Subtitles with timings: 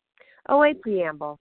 [0.49, 1.41] OA Preamble.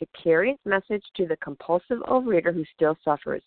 [0.00, 3.42] to carry its message to the compulsive overeater who still suffers.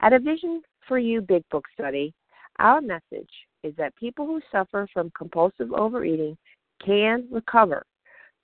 [0.00, 2.14] At a Vision for You Big Book study,
[2.60, 3.30] our message
[3.64, 6.36] is that people who suffer from compulsive overeating
[6.84, 7.84] can recover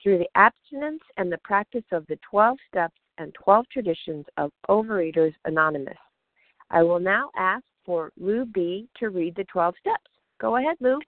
[0.01, 5.33] through the abstinence and the practice of the 12 steps and 12 traditions of Overeaters
[5.45, 5.97] Anonymous.
[6.69, 8.89] I will now ask for Lou B.
[8.97, 10.11] to read the 12 steps.
[10.41, 10.99] Go ahead, Lou.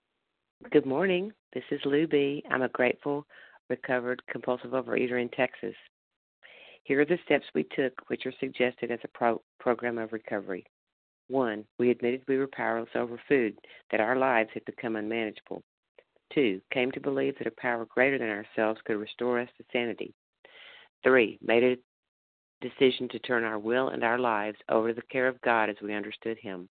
[0.72, 1.31] Good morning.
[1.54, 2.44] This is Lou B.
[2.50, 3.25] I'm a grateful,
[3.69, 5.75] recovered compulsive overeater in Texas.
[6.88, 10.66] Here are the steps we took, which are suggested as a pro- program of recovery.
[11.28, 13.58] One, we admitted we were powerless over food,
[13.92, 15.64] that our lives had become unmanageable.
[16.34, 20.14] Two, came to believe that a power greater than ourselves could restore us to sanity.
[21.03, 21.78] Three, made a
[22.66, 25.75] decision to turn our will and our lives over to the care of God as
[25.81, 26.69] we understood Him.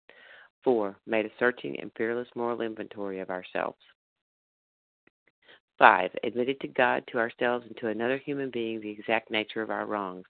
[0.65, 3.77] Four, made a searching and fearless moral inventory of ourselves.
[5.79, 9.71] Five, admitted to God, to ourselves, and to another human being the exact nature of
[9.71, 10.27] our wrongs.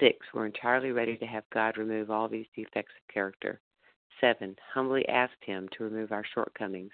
[0.00, 3.60] Six, we're entirely ready to have God remove all these defects of character.
[4.20, 6.90] Seven, humbly asked Him to remove our shortcomings.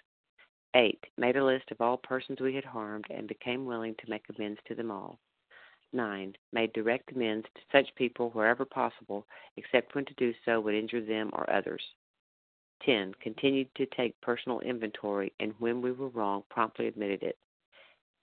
[0.75, 4.27] Eight, made a list of all persons we had harmed and became willing to make
[4.29, 5.19] amends to them all.
[5.95, 9.27] Nine, made direct amends to such people wherever possible,
[9.57, 11.83] except when to do so would injure them or others.
[12.85, 13.15] 10.
[13.23, 17.39] Continued to take personal inventory and when we were wrong, promptly admitted it.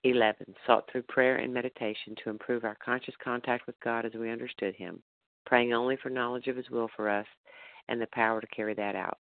[0.10, 0.54] 11.
[0.66, 4.76] Sought through prayer and meditation to improve our conscious contact with God as we understood
[4.76, 5.02] Him,
[5.46, 7.26] praying only for knowledge of His will for us
[7.90, 9.18] and the power to carry that out.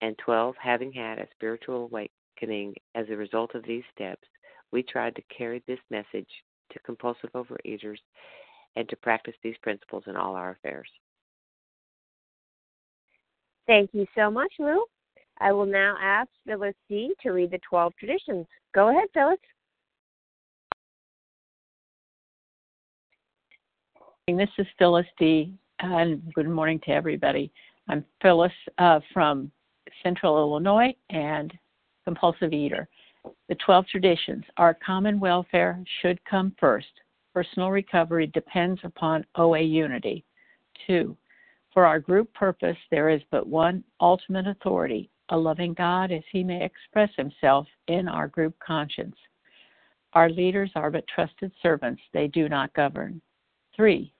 [0.00, 0.54] And 12.
[0.60, 4.26] Having had a spiritual awakening as a result of these steps,
[4.70, 6.28] we tried to carry this message
[6.72, 7.98] to compulsive overeaters
[8.76, 10.88] and to practice these principles in all our affairs.
[13.66, 14.84] Thank you so much, Lou.
[15.40, 17.14] I will now ask Phyllis D.
[17.22, 18.46] to read the 12 traditions.
[18.74, 19.38] Go ahead, Phyllis.
[24.36, 25.54] This is Phyllis D.
[25.80, 27.50] And good morning to everybody.
[27.88, 29.50] I'm Phyllis uh, from
[30.02, 31.50] Central Illinois and
[32.04, 32.88] compulsive eater.
[33.48, 34.44] The 12 traditions.
[34.58, 36.88] Our common welfare should come first.
[37.32, 40.26] Personal recovery depends upon OA unity.
[40.86, 41.16] Two,
[41.72, 46.44] for our group purpose, there is but one ultimate authority a loving God as he
[46.44, 49.16] may express himself in our group conscience.
[50.12, 53.22] Our leaders are but trusted servants, they do not govern.
[53.74, 54.12] Three,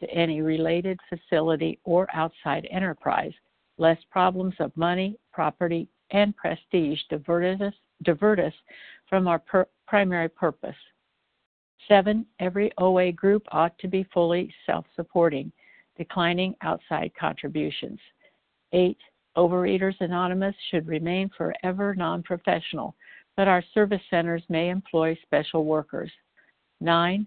[0.00, 3.32] to any related facility or outside enterprise,
[3.78, 8.52] lest problems of money, property, and prestige divert us, divert us
[9.08, 10.76] from our per- primary purpose.
[11.86, 15.50] Seven, every OA group ought to be fully self supporting,
[15.96, 17.98] declining outside contributions.
[18.72, 18.98] Eight,
[19.36, 22.94] Overeaters Anonymous should remain forever non professional,
[23.36, 26.10] but our service centers may employ special workers.
[26.80, 27.26] Nine,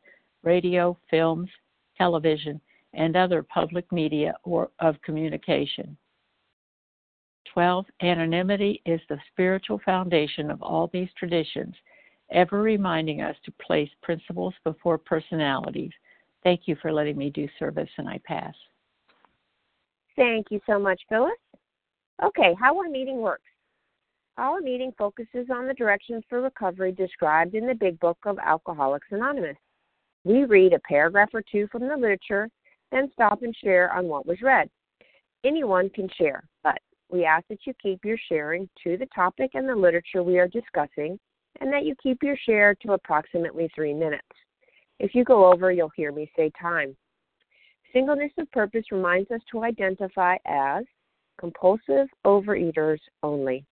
[0.43, 1.49] radio, films,
[1.97, 2.59] television,
[2.93, 5.97] and other public media or of communication.
[7.53, 7.85] 12.
[8.01, 11.75] Anonymity is the spiritual foundation of all these traditions,
[12.31, 15.91] ever reminding us to place principles before personalities.
[16.43, 18.53] Thank you for letting me do service, and I pass.
[20.15, 21.33] Thank you so much, Phyllis.
[22.23, 23.43] Okay, how our meeting works.
[24.37, 29.07] Our meeting focuses on the directions for recovery described in the Big Book of Alcoholics
[29.11, 29.57] Anonymous.
[30.23, 32.49] We read a paragraph or two from the literature,
[32.91, 34.69] then stop and share on what was read.
[35.43, 36.77] Anyone can share, but
[37.09, 40.47] we ask that you keep your sharing to the topic and the literature we are
[40.47, 41.19] discussing,
[41.59, 44.27] and that you keep your share to approximately three minutes.
[44.99, 46.95] If you go over, you'll hear me say time.
[47.91, 50.85] Singleness of purpose reminds us to identify as
[51.39, 53.65] compulsive overeaters only.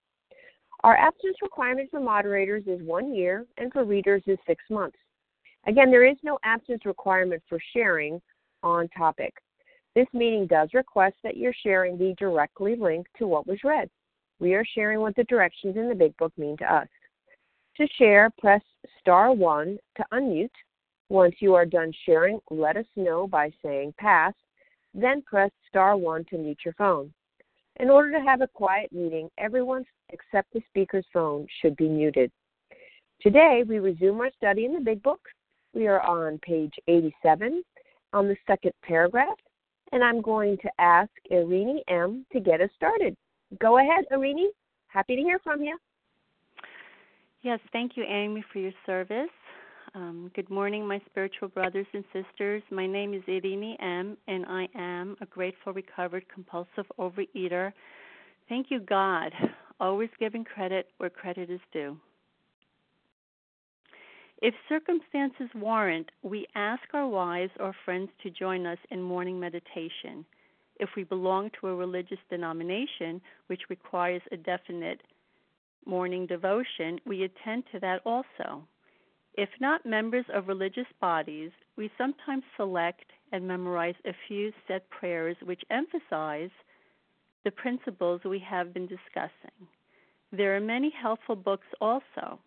[0.82, 4.96] Our abstinence requirement for moderators is one year, and for readers is six months.
[5.66, 8.20] Again, there is no abstinence requirement for sharing
[8.62, 9.34] on topic.
[9.94, 13.90] This meeting does request that your sharing be directly linked to what was read.
[14.38, 16.88] We are sharing what the directions in the Big Book mean to us.
[17.76, 18.62] To share, press
[19.00, 20.48] star 1 to unmute.
[21.08, 24.32] Once you are done sharing, let us know by saying pass,
[24.94, 27.12] then press star 1 to mute your phone.
[27.76, 32.30] In order to have a quiet meeting, everyone except the speaker's phone should be muted.
[33.20, 35.20] Today, we resume our study in the Big Book.
[35.74, 37.62] We are on page 87
[38.12, 39.38] on the second paragraph,
[39.92, 42.26] and I'm going to ask Irini M.
[42.32, 43.16] to get us started.
[43.60, 44.48] Go ahead, Irini.
[44.88, 45.78] Happy to hear from you.
[47.42, 49.30] Yes, thank you, Amy, for your service.
[49.94, 52.62] Um, good morning, my spiritual brothers and sisters.
[52.70, 57.72] My name is Irini M., and I am a grateful, recovered, compulsive overeater.
[58.48, 59.32] Thank you, God,
[59.80, 61.96] always giving credit where credit is due.
[64.40, 70.24] If circumstances warrant, we ask our wives or friends to join us in morning meditation.
[70.76, 75.02] If we belong to a religious denomination which requires a definite
[75.84, 78.66] morning devotion, we attend to that also.
[79.34, 85.36] If not members of religious bodies, we sometimes select and memorize a few set prayers
[85.42, 86.50] which emphasize
[87.44, 89.68] the principles we have been discussing.
[90.32, 92.38] There are many helpful books also.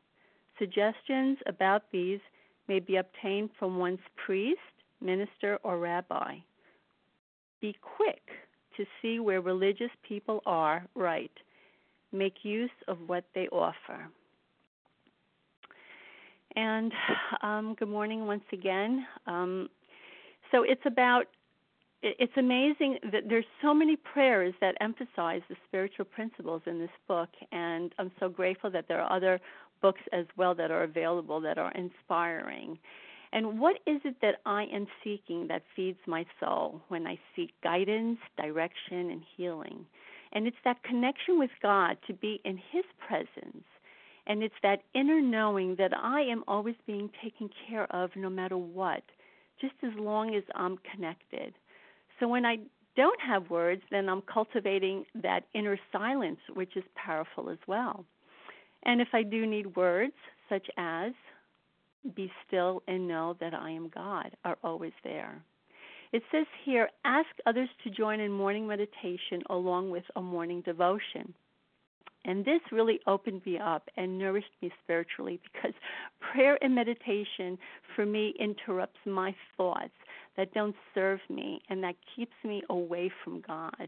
[0.60, 2.20] Suggestions about these
[2.68, 4.60] may be obtained from one's priest,
[5.02, 6.38] minister, or rabbi.
[7.62, 8.22] Be quick
[8.78, 11.32] to see where religious people are right.
[12.12, 14.08] Make use of what they offer.
[16.56, 16.92] And
[17.42, 19.06] um, good morning once again.
[19.26, 19.70] Um,
[20.52, 21.26] so it's about
[22.04, 27.30] it's amazing that there's so many prayers that emphasize the spiritual principles in this book
[27.54, 29.40] and i'm so grateful that there are other
[29.84, 32.80] books as well that are available that are inspiring.
[33.34, 37.52] And what is it that I am seeking that feeds my soul when I seek
[37.62, 39.86] guidance, direction, and healing?
[40.32, 43.66] And it's that connection with God to be in His presence.
[44.26, 48.58] And it's that inner knowing that I am always being taken care of no matter
[48.58, 49.04] what,
[49.60, 51.54] just as long as I'm connected.
[52.20, 52.58] So when I
[52.96, 58.06] don't have words, then I'm cultivating that inner silence, which is powerful as well.
[58.84, 60.14] And if I do need words,
[60.50, 61.14] such as
[62.16, 65.42] be still and know that I am God, are always there.
[66.12, 71.34] It says here, ask others to join in morning meditation along with a morning devotion.
[72.26, 75.74] And this really opened me up and nourished me spiritually because
[76.32, 77.58] prayer and meditation
[77.96, 79.92] for me interrupts my thoughts.
[80.38, 83.88] that don't serve me and that keeps me away from God.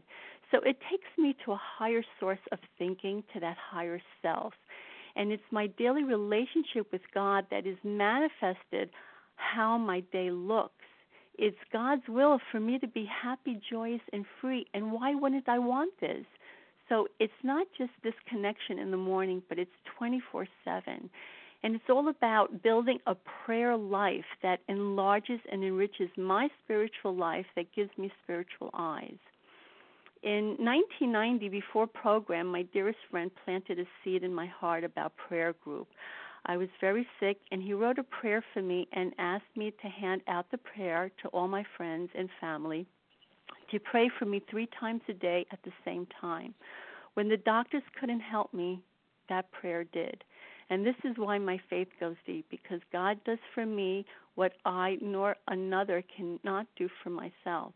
[0.50, 4.52] So it takes me to a higher source of thinking, to that higher self.
[5.16, 8.90] And it's my daily relationship with God that is manifested
[9.36, 10.72] how my day looks.
[11.38, 14.66] It's God's will for me to be happy, joyous, and free.
[14.74, 16.24] And why wouldn't I want this?
[16.88, 21.10] So it's not just this connection in the morning, but it's 24 7.
[21.62, 27.46] And it's all about building a prayer life that enlarges and enriches my spiritual life,
[27.56, 29.18] that gives me spiritual eyes.
[30.22, 35.54] In 1990, before program, my dearest friend planted a seed in my heart about prayer
[35.62, 35.88] group.
[36.46, 39.88] I was very sick, and he wrote a prayer for me and asked me to
[39.88, 42.86] hand out the prayer to all my friends and family
[43.70, 46.54] to pray for me three times a day at the same time.
[47.14, 48.80] When the doctors couldn't help me,
[49.28, 50.22] that prayer did.
[50.70, 54.04] And this is why my faith goes deep because God does for me
[54.34, 57.72] what I nor another cannot do for myself.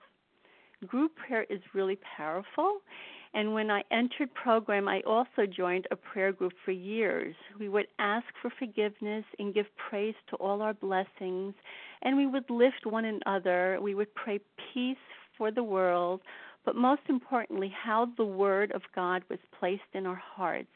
[0.87, 2.78] Group prayer is really powerful.
[3.32, 7.37] And when I entered program, I also joined a prayer group for years.
[7.58, 11.54] We would ask for forgiveness and give praise to all our blessings,
[12.02, 13.78] and we would lift one another.
[13.80, 14.40] We would pray
[14.72, 14.96] peace
[15.38, 16.22] for the world,
[16.64, 20.68] but most importantly, how the Word of God was placed in our hearts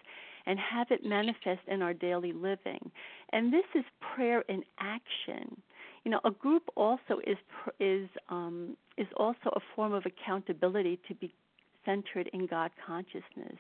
[0.47, 2.91] and have it manifest in our daily living.
[3.33, 3.85] And this is
[4.15, 5.61] prayer in action.
[6.05, 7.39] You know, a group also is
[7.81, 11.33] is um, is also a form of accountability to be
[11.85, 13.59] centered in God consciousness.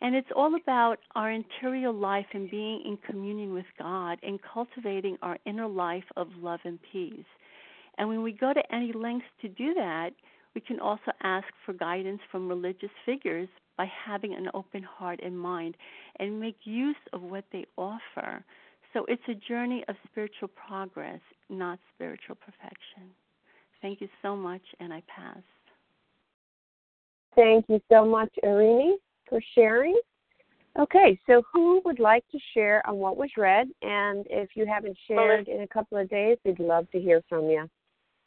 [0.00, 5.18] And it's all about our interior life and being in communion with God and cultivating
[5.22, 7.26] our inner life of love and peace.
[7.98, 10.10] And when we go to any lengths to do that,
[10.54, 15.38] we can also ask for guidance from religious figures by having an open heart and
[15.38, 15.76] mind
[16.18, 18.44] and make use of what they offer.
[18.92, 23.10] So it's a journey of spiritual progress, not spiritual perfection.
[23.80, 25.42] Thank you so much, and I pass.
[27.34, 28.94] Thank you so much, Irini,
[29.28, 29.98] for sharing.
[30.78, 33.68] Okay, so who would like to share on what was read?
[33.82, 35.56] And if you haven't shared Melissa.
[35.56, 37.68] in a couple of days, we'd love to hear from you.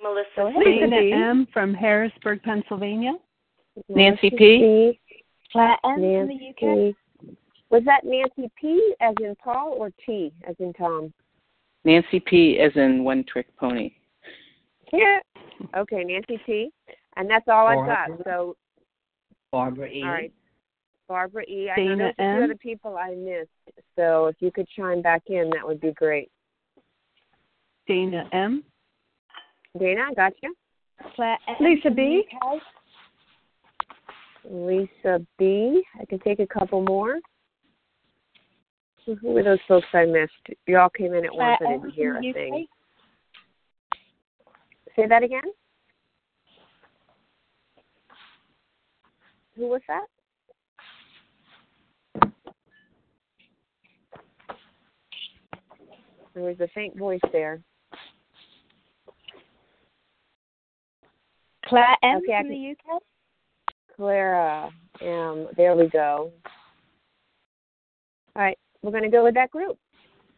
[0.02, 1.48] Melissa Dana M.
[1.54, 3.14] from Harrisburg, Pennsylvania.
[3.88, 5.00] Nancy P.
[5.52, 6.02] Claire M.
[6.02, 6.96] Nancy from the UK.
[7.70, 8.96] Was that Nancy P.
[9.00, 10.34] as in Paul or T.
[10.48, 11.14] as in Tom?
[11.84, 12.60] Nancy P.
[12.60, 13.94] as in One Trick Pony.
[14.94, 15.20] Yeah.
[15.76, 16.72] Okay, Nancy P.
[17.16, 18.10] And that's all I've got.
[18.24, 18.56] So
[19.52, 20.04] Barbara E.
[20.04, 20.34] All right.
[21.08, 21.70] Barbara E.
[21.70, 23.50] I Dana know there's a few other people I missed.
[23.96, 26.32] So if you could chime back in, that would be great.
[27.88, 28.64] Dana M.
[29.78, 30.54] Dana, I got you.
[31.60, 32.24] Lesa B.
[34.50, 35.84] Lesa B.
[36.00, 37.20] I can take a couple more.
[39.06, 40.60] Who were those folks I missed?
[40.68, 41.60] You all came in at once.
[41.62, 42.68] I didn't hear a thing.
[44.96, 45.42] Say that again.
[49.56, 50.06] Who was that?
[56.34, 57.62] There was a faint voice there.
[61.66, 63.02] Claire M okay, from the UK.
[63.96, 64.70] Clara
[65.02, 65.48] M.
[65.58, 66.32] There we go.
[68.36, 69.78] All right, we're going to go with that group.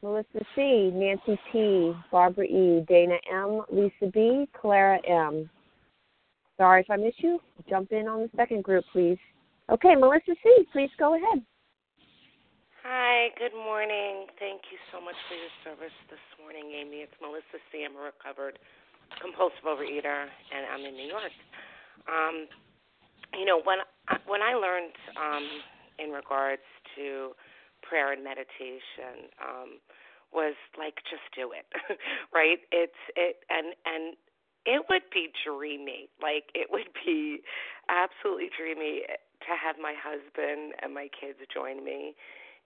[0.02, 5.50] Melissa C, Nancy T, Barbara E, Dana M, Lesa B, Clara M.
[6.58, 7.40] Sorry if I miss you.
[7.70, 9.18] Jump in on the second group, please.
[9.72, 11.42] Okay, Melissa C, please go ahead.
[12.84, 14.28] Hi, good morning.
[14.40, 17.08] Thank you so much for your service this morning, Amy.
[17.08, 17.88] It's Melissa C.
[17.88, 18.60] I'm a recovered
[19.24, 21.32] compulsive overeater, and I'm in New York.
[22.12, 22.52] Um,
[23.40, 23.80] you know, when
[24.12, 25.48] I, when I learned um,
[25.96, 26.68] in regards
[27.00, 27.32] to
[27.84, 29.80] prayer and meditation, um,
[30.34, 31.68] was like just do it,
[32.34, 32.60] right?
[32.72, 34.18] It's it and and
[34.66, 36.10] it would be dreamy.
[36.22, 37.44] Like it would be
[37.90, 42.16] absolutely dreamy to have my husband and my kids join me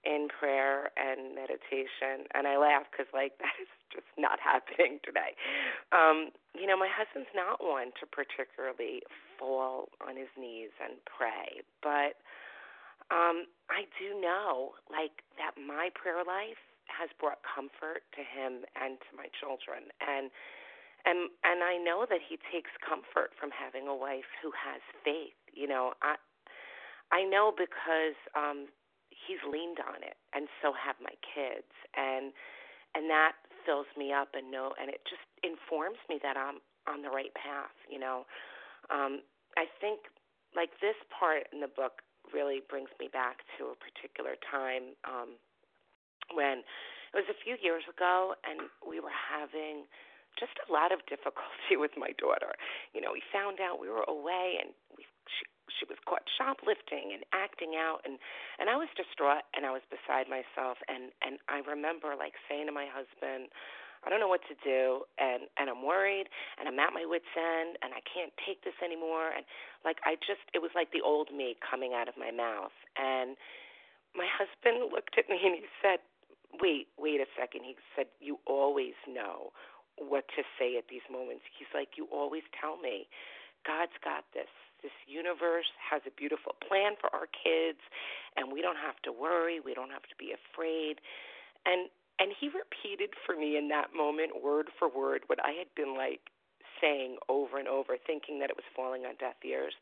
[0.05, 2.29] in prayer and meditation.
[2.33, 5.35] And I laugh because like that is just not happening today.
[5.91, 9.01] Um, you know, my husband's not one to particularly
[9.39, 12.17] fall on his knees and pray, but
[13.11, 18.99] um, I do know like that my prayer life has brought comfort to him and
[18.99, 20.31] to my children and
[21.07, 25.37] and and I know that he takes comfort from having a wife who has faith.
[25.55, 26.19] You know, I
[27.11, 28.67] I know because um
[29.11, 32.35] he's leaned on it and so have my kids and
[32.95, 37.03] and that fills me up and know and it just informs me that I'm on
[37.03, 38.27] the right path, you know.
[38.91, 39.23] Um
[39.55, 40.11] I think
[40.55, 45.35] like this part in the book really brings me back to a particular time um
[46.33, 46.59] when
[47.13, 49.87] it was a few years ago and we were having
[50.39, 52.53] just a lot of difficulty with my daughter.
[52.93, 55.43] You know, we found out we were away and we she,
[55.81, 58.15] she was caught shoplifting and acting out and
[58.61, 62.67] and I was distraught and I was beside myself and and I remember like saying
[62.67, 63.51] to my husband
[64.05, 66.27] I don't know what to do and and I'm worried
[66.59, 69.45] and I'm at my wits end and I can't take this anymore and
[69.85, 73.37] like I just it was like the old me coming out of my mouth and
[74.15, 75.99] my husband looked at me and he said
[76.61, 79.51] wait wait a second he said you always know
[79.97, 81.43] what to say at these moments.
[81.57, 83.09] He's like you always tell me.
[83.65, 84.49] God's got this.
[84.85, 87.81] This universe has a beautiful plan for our kids
[88.37, 91.01] and we don't have to worry we don't have to be afraid
[91.65, 95.67] and and he repeated for me in that moment word for word what i had
[95.75, 96.21] been like
[96.81, 99.73] saying over and over thinking that it was falling on deaf ears.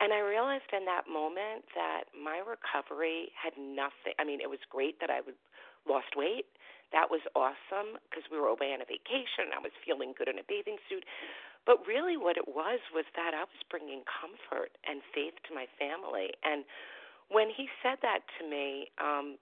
[0.00, 4.60] And i realized in that moment that my recovery had nothing i mean it was
[4.70, 5.36] great that i was
[5.88, 6.48] lost weight.
[6.92, 9.52] That was awesome because we were away on a vacation.
[9.52, 11.04] I was feeling good in a bathing suit.
[11.64, 15.64] But really, what it was was that I was bringing comfort and faith to my
[15.80, 16.36] family.
[16.44, 16.64] And
[17.32, 19.40] when he said that to me, um,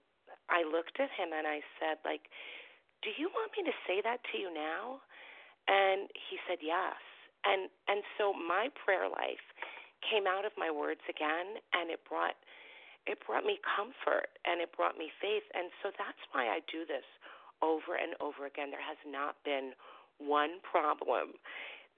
[0.51, 2.31] I looked at him and I said, like,
[3.03, 5.03] do you want me to say that to you now?
[5.69, 6.99] And he said, yes.
[7.43, 9.43] And and so my prayer life
[10.03, 12.39] came out of my words again, and it brought
[13.07, 15.43] it brought me comfort and it brought me faith.
[15.55, 17.07] And so that's why I do this
[17.63, 18.71] over and over again.
[18.71, 19.75] There has not been
[20.23, 21.39] one problem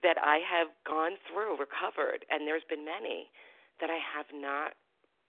[0.01, 3.29] that I have gone through, recovered, and there's been many
[3.81, 4.77] that I have not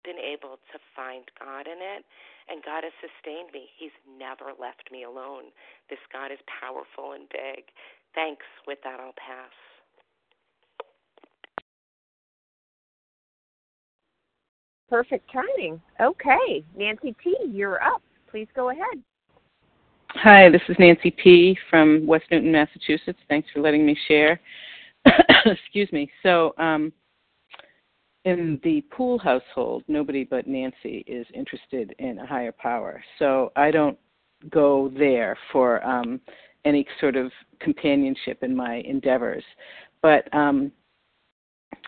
[0.04, 2.06] been able to find God in it,
[2.50, 3.68] and God has sustained me.
[3.78, 5.52] He's never left me alone.
[5.90, 7.66] This God is powerful and big.
[8.14, 8.46] Thanks.
[8.68, 9.52] With that, I'll pass.
[14.90, 15.82] Perfect timing.
[16.00, 18.04] Okay, Nancy T., you're up.
[18.30, 19.02] Please go ahead.
[20.16, 21.58] Hi, this is Nancy P.
[21.70, 23.18] from West Newton, Massachusetts.
[23.28, 24.40] Thanks for letting me share.
[25.46, 26.10] Excuse me.
[26.22, 26.94] So, um,
[28.26, 33.04] in the Poole household, nobody but Nancy is interested in a higher power.
[33.20, 33.98] So I don't
[34.50, 36.20] go there for um,
[36.66, 39.44] any sort of companionship in my endeavors.
[40.02, 40.72] But um,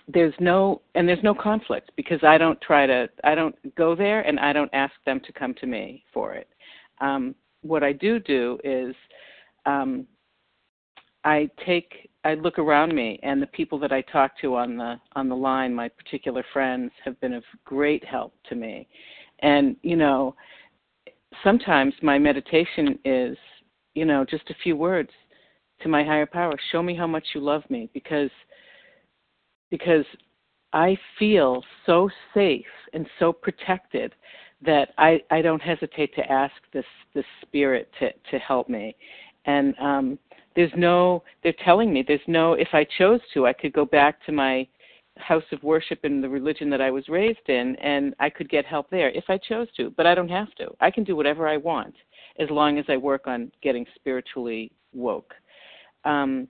[0.08, 4.22] there's no and there's no conflict because I don't try to I don't go there
[4.22, 6.48] and I don't ask them to come to me for it.
[7.02, 8.96] Um, what I do do is
[9.66, 10.06] um,
[11.24, 15.00] I take I look around me and the people that I talk to on the
[15.16, 18.88] on the line, my particular friends, have been of great help to me.
[19.40, 20.36] And you know,
[21.44, 23.38] sometimes my meditation is,
[23.94, 25.12] you know, just a few words
[25.82, 26.56] to my higher power.
[26.72, 28.32] Show me how much you love me because
[29.70, 30.06] because
[30.74, 34.16] I feel so safe and so protected
[34.66, 38.96] that I, I don't hesitate to ask this this spirit to, to help me.
[39.46, 40.20] And um,
[40.56, 44.24] there's no they're telling me there's no if I chose to I could go back
[44.26, 44.68] to my
[45.18, 48.66] house of worship and the religion that I was raised in and I could get
[48.66, 49.94] help there if I chose to.
[49.96, 50.68] But I don't have to.
[50.82, 51.96] I can do whatever I want
[52.40, 55.34] as long as I work on getting spiritually woke.
[56.04, 56.48] Um,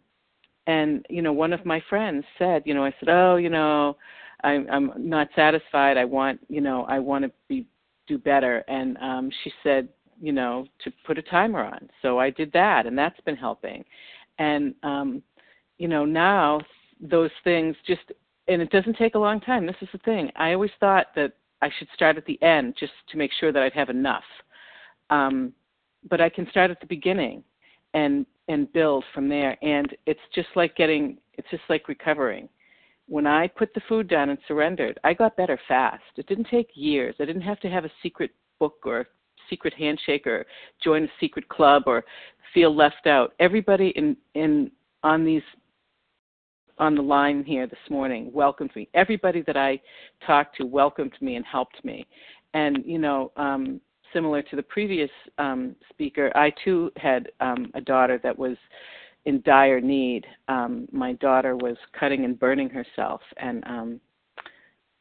[0.67, 3.97] and you know, one of my friends said, you know, I said, oh, you know,
[4.43, 5.97] I'm I'm not satisfied.
[5.97, 7.67] I want, you know, I want to be
[8.07, 8.63] do better.
[8.67, 9.87] And um, she said,
[10.21, 11.89] you know, to put a timer on.
[12.01, 13.83] So I did that, and that's been helping.
[14.39, 15.21] And um,
[15.77, 16.61] you know, now
[17.01, 18.01] those things just
[18.47, 19.65] and it doesn't take a long time.
[19.65, 20.31] This is the thing.
[20.35, 23.63] I always thought that I should start at the end just to make sure that
[23.63, 24.23] I'd have enough.
[25.09, 25.53] Um,
[26.09, 27.43] but I can start at the beginning
[27.93, 29.57] and and build from there.
[29.63, 31.17] And it's just like getting.
[31.37, 32.47] It's just like recovering
[33.07, 36.03] when I put the food down and surrendered, I got better fast.
[36.17, 37.15] It didn't take years.
[37.19, 39.07] I didn't have to have a secret book or
[39.49, 40.45] secret handshake or
[40.83, 42.03] join a secret club or
[42.53, 43.33] feel left out.
[43.39, 44.71] Everybody in in
[45.03, 45.43] on these
[46.77, 48.89] on the line here this morning welcomed me.
[48.93, 49.79] Everybody that I
[50.25, 52.05] talked to welcomed me and helped me.
[52.53, 53.79] And you know, um,
[54.13, 58.57] similar to the previous um, speaker, I too had um, a daughter that was
[59.25, 60.25] in dire need.
[60.47, 64.01] Um, my daughter was cutting and burning herself, and um,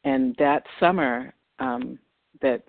[0.04, 1.98] and that summer um,
[2.42, 2.62] that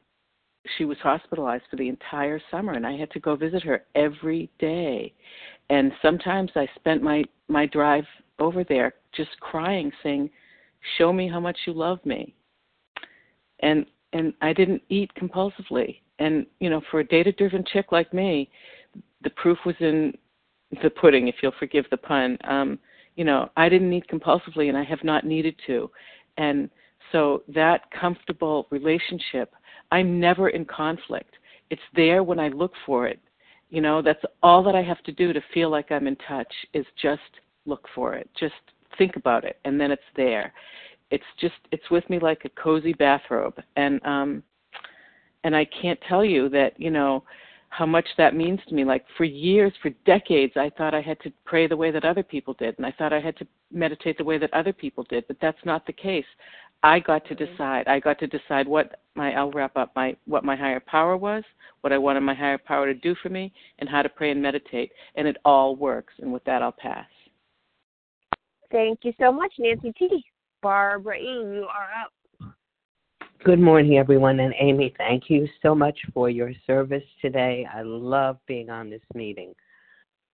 [0.77, 4.49] she was hospitalized for the entire summer, and I had to go visit her every
[4.59, 5.13] day.
[5.69, 8.05] And sometimes I spent my my drive
[8.39, 10.29] over there just crying, saying,
[10.97, 12.33] "Show me how much you love me."
[13.59, 15.99] And and I didn't eat compulsively.
[16.19, 18.49] And you know, for a data-driven chick like me,
[19.23, 20.13] the proof was in
[20.83, 22.37] the pudding, if you'll forgive the pun.
[22.45, 22.79] Um,
[23.15, 25.89] you know, I didn't eat compulsively, and I have not needed to.
[26.37, 26.69] And
[27.11, 29.53] so that comfortable relationship,
[29.91, 31.35] I'm never in conflict.
[31.69, 33.19] It's there when I look for it,
[33.69, 36.53] You know, that's all that I have to do to feel like I'm in touch
[36.73, 37.21] is just
[37.65, 38.29] look for it.
[38.39, 38.53] Just
[38.97, 40.53] think about it and then it's there.
[41.11, 44.43] It's just it's with me like a cozy bathrobe and um
[45.43, 47.23] and I can't tell you that, you know,
[47.69, 48.85] how much that means to me.
[48.85, 52.23] Like for years, for decades, I thought I had to pray the way that other
[52.23, 55.27] people did, and I thought I had to meditate the way that other people did,
[55.27, 56.25] but that's not the case.
[56.83, 57.51] I got to mm-hmm.
[57.51, 57.87] decide.
[57.87, 61.43] I got to decide what my I'll wrap up my what my higher power was,
[61.81, 64.41] what I wanted my higher power to do for me, and how to pray and
[64.41, 66.13] meditate, and it all works.
[66.19, 67.07] And with that, I'll pass.
[68.71, 70.25] Thank you so much, Nancy T.
[70.61, 72.11] Barbara E., you are up.
[73.43, 74.39] Good morning, everyone.
[74.39, 77.67] And Amy, thank you so much for your service today.
[77.71, 79.53] I love being on this meeting.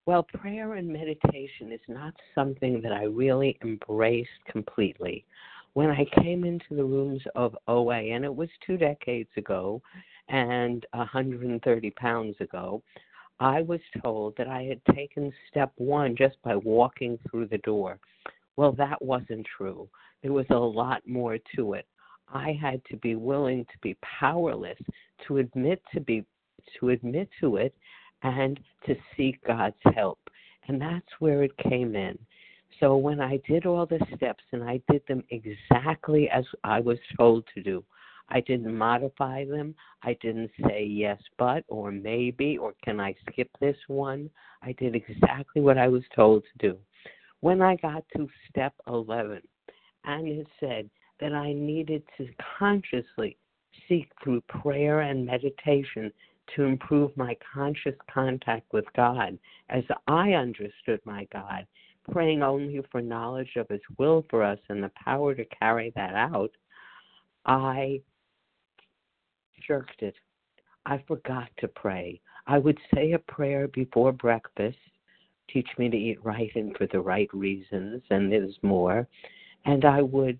[0.05, 5.25] Well, prayer and meditation is not something that I really embraced completely.
[5.73, 9.81] When I came into the rooms of OA, and it was two decades ago
[10.27, 12.83] and 130 pounds ago,
[13.39, 17.99] I was told that I had taken step one just by walking through the door.
[18.57, 19.89] Well, that wasn't true.
[20.21, 21.87] There was a lot more to it.
[22.33, 24.77] I had to be willing to be powerless,
[25.27, 26.25] to admit to be
[26.79, 27.73] to admit to it
[28.23, 30.19] and to seek God's help.
[30.67, 32.17] And that's where it came in.
[32.79, 36.97] So when I did all the steps and I did them exactly as I was
[37.17, 37.83] told to do,
[38.29, 39.75] I didn't modify them.
[40.03, 44.29] I didn't say yes, but, or maybe, or can I skip this one?
[44.63, 46.77] I did exactly what I was told to do.
[47.41, 49.41] When I got to step 11,
[50.05, 50.89] and it said,
[51.21, 53.37] that I needed to consciously
[53.87, 56.11] seek through prayer and meditation
[56.55, 59.37] to improve my conscious contact with God
[59.69, 61.65] as I understood my God,
[62.09, 66.15] praying only for knowledge of His will for us and the power to carry that
[66.15, 66.51] out,
[67.45, 68.01] I
[69.67, 70.15] jerked it.
[70.85, 72.19] I forgot to pray.
[72.47, 74.77] I would say a prayer before breakfast,
[75.49, 79.07] teach me to eat right and for the right reasons, and there's more.
[79.65, 80.39] And I would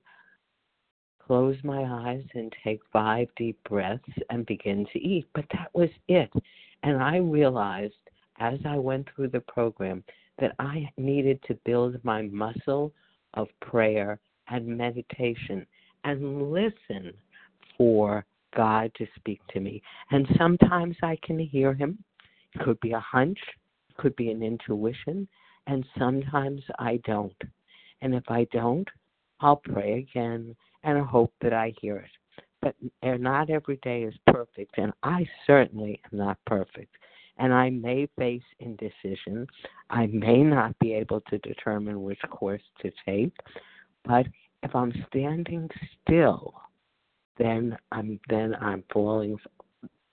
[1.20, 5.28] close my eyes and take five deep breaths and begin to eat.
[5.34, 6.32] But that was it.
[6.84, 7.94] And I realized
[8.40, 10.04] as I went through the program
[10.40, 12.94] that I needed to build my muscle
[13.36, 15.66] of prayer and meditation
[16.04, 17.14] and listen
[17.78, 19.82] for God to speak to me.
[20.12, 22.04] And sometimes I can hear Him.
[22.54, 23.40] It could be a hunch,
[23.90, 25.28] it could be an intuition,
[25.68, 27.36] and sometimes I don't.
[28.02, 28.88] And if I don't,
[29.40, 32.12] I'll pray again and hope that I hear it.
[32.62, 36.96] But eh, not every day is perfect, and I certainly am not perfect.
[37.38, 39.48] And I may face indecision.
[39.90, 43.34] I may not be able to determine which course to take.
[44.06, 44.28] But
[44.64, 45.70] if I'm standing
[46.02, 46.54] still,
[47.38, 49.38] then I'm then I'm falling,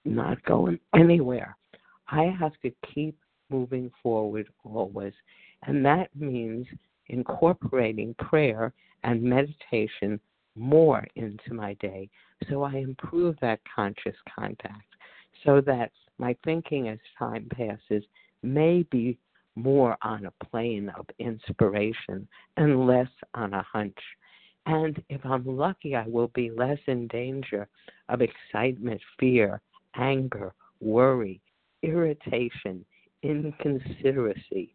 [0.04, 1.56] not going anywhere.
[2.10, 3.18] I have to keep
[3.50, 5.12] moving forward always,
[5.66, 6.66] and that means
[7.08, 8.72] incorporating prayer
[9.04, 10.20] and meditation
[10.54, 12.08] more into my day
[12.48, 14.94] so I improve that conscious contact
[15.44, 18.04] so that my thinking as time passes
[18.42, 19.18] may be
[19.54, 22.26] more on a plane of inspiration
[22.56, 23.98] and less on a hunch.
[24.66, 27.68] And if I'm lucky, I will be less in danger
[28.08, 29.60] of excitement, fear,
[29.96, 31.40] anger, worry,
[31.82, 32.84] irritation,
[33.24, 34.70] inconsideracy,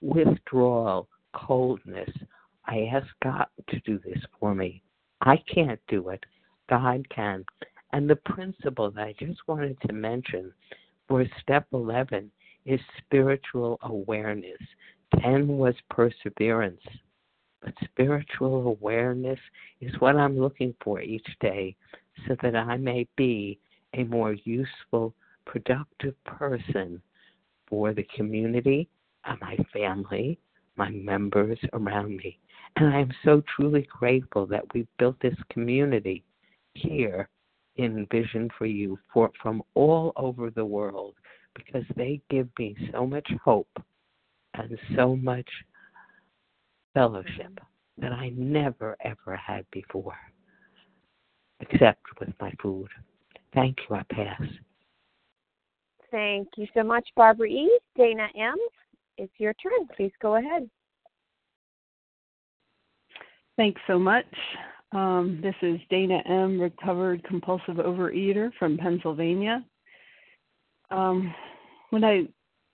[0.00, 2.10] withdrawal, coldness.
[2.66, 4.82] I ask God to do this for me.
[5.20, 6.24] I can't do it.
[6.68, 7.44] God can.
[7.92, 10.52] And the principle that I just wanted to mention
[11.08, 12.30] for step 11
[12.64, 14.58] is spiritual awareness.
[15.20, 16.82] 10 was perseverance.
[17.62, 19.38] But spiritual awareness
[19.80, 21.76] is what I'm looking for each day
[22.26, 23.58] so that I may be
[23.94, 27.02] a more useful, productive person
[27.66, 28.88] for the community
[29.24, 30.38] and my family,
[30.76, 32.38] my members around me.
[32.76, 36.24] And I am so truly grateful that we built this community
[36.74, 37.28] here
[37.84, 41.14] in Vision for You for, from all over the world
[41.54, 43.82] because they give me so much hope
[44.54, 45.48] and so much
[46.94, 47.58] fellowship
[47.98, 50.16] that I never ever had before,
[51.60, 52.88] except with my food.
[53.54, 53.96] Thank you.
[53.96, 54.42] I pass.
[56.10, 57.78] Thank you so much, Barbara E.
[57.96, 58.56] Dana M.
[59.18, 59.86] It's your turn.
[59.96, 60.68] Please go ahead.
[63.56, 64.24] Thanks so much.
[64.92, 69.64] Um, this is Dana M., recovered compulsive overeater from Pennsylvania.
[70.90, 71.32] Um,
[71.90, 72.26] when I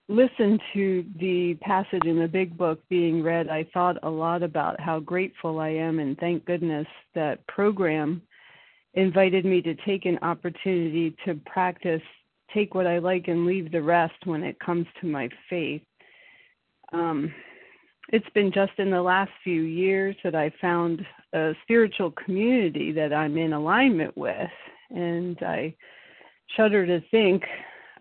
[0.09, 4.81] listened to the passage in the big book being read, I thought a lot about
[4.81, 8.23] how grateful I am, and thank goodness that program
[8.95, 12.03] invited me to take an opportunity to practice
[12.55, 15.83] take what I like and leave the rest when it comes to my faith.
[16.93, 17.35] Um,
[18.09, 23.13] it's been just in the last few years that I found a spiritual community that
[23.13, 24.51] I'm in alignment with,
[24.91, 25.75] and I
[26.57, 27.43] shudder to think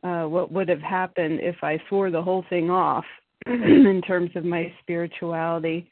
[0.04, 3.06] uh, what would have happened if I swore the whole thing off
[3.48, 5.90] in terms of my spirituality.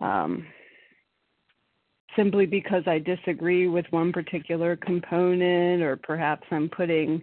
[0.00, 0.46] Um,
[2.16, 7.22] simply because I disagree with one particular component, or perhaps I'm putting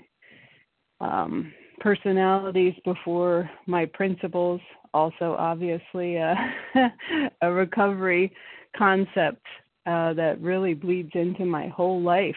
[0.99, 4.61] um, personalities before my principles.
[4.93, 6.15] Also, obviously,
[7.41, 8.31] a recovery
[8.77, 9.45] concept
[9.85, 12.35] uh, that really bleeds into my whole life.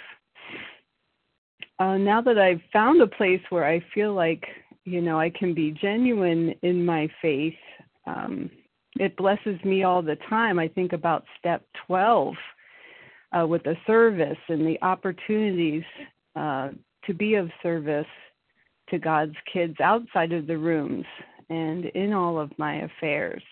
[1.78, 4.44] Uh, now that I've found a place where I feel like,
[4.84, 7.54] you know, I can be genuine in my faith,
[8.06, 8.50] um,
[8.98, 10.58] it blesses me all the time.
[10.58, 12.34] I think about step 12
[13.32, 15.82] uh, with the service and the opportunities
[16.36, 16.70] uh,
[17.06, 18.06] to be of service
[18.90, 21.04] to God's kids outside of the rooms
[21.50, 23.42] and in all of my affairs.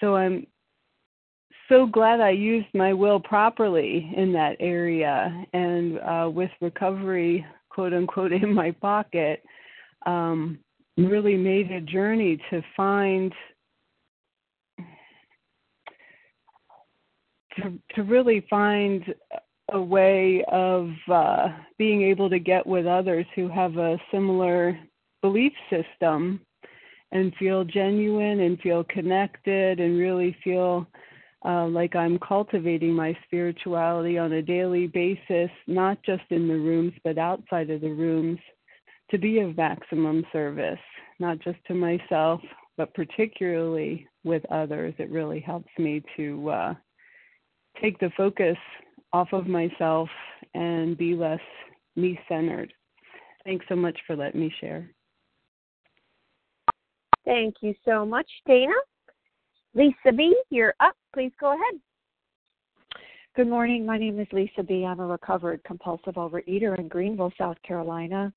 [0.00, 0.46] So I'm
[1.68, 7.92] so glad I used my will properly in that area and uh, with recovery, quote
[7.92, 9.42] unquote, in my pocket,
[10.06, 10.58] um,
[10.98, 13.32] really made a journey to find
[17.56, 19.14] to to really find
[19.72, 24.78] a way of uh, being able to get with others who have a similar
[25.22, 26.40] belief system
[27.12, 30.86] and feel genuine and feel connected and really feel
[31.44, 36.92] uh, like I'm cultivating my spirituality on a daily basis, not just in the rooms,
[37.02, 38.38] but outside of the rooms,
[39.10, 40.78] to be of maximum service,
[41.18, 42.40] not just to myself,
[42.76, 44.94] but particularly with others.
[44.98, 46.74] It really helps me to uh,
[47.80, 48.56] take the focus
[49.12, 50.08] off of myself
[50.54, 51.40] and be less
[51.96, 52.72] me centered.
[53.44, 54.90] Thanks so much for letting me share.
[57.24, 58.72] Thank you so much, Dana.
[59.74, 60.94] Lesa B., you're up.
[61.14, 61.80] Please go ahead.
[63.34, 63.86] Good morning.
[63.86, 64.84] My name is Lesa B.
[64.84, 68.32] I'm a recovered compulsive overeater in Greenville, South Carolina,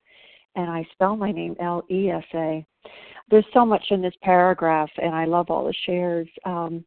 [0.54, 2.64] and I spell my name L E S A.
[3.30, 6.28] There's so much in this paragraph, and I love all the shares.
[6.44, 6.84] Um,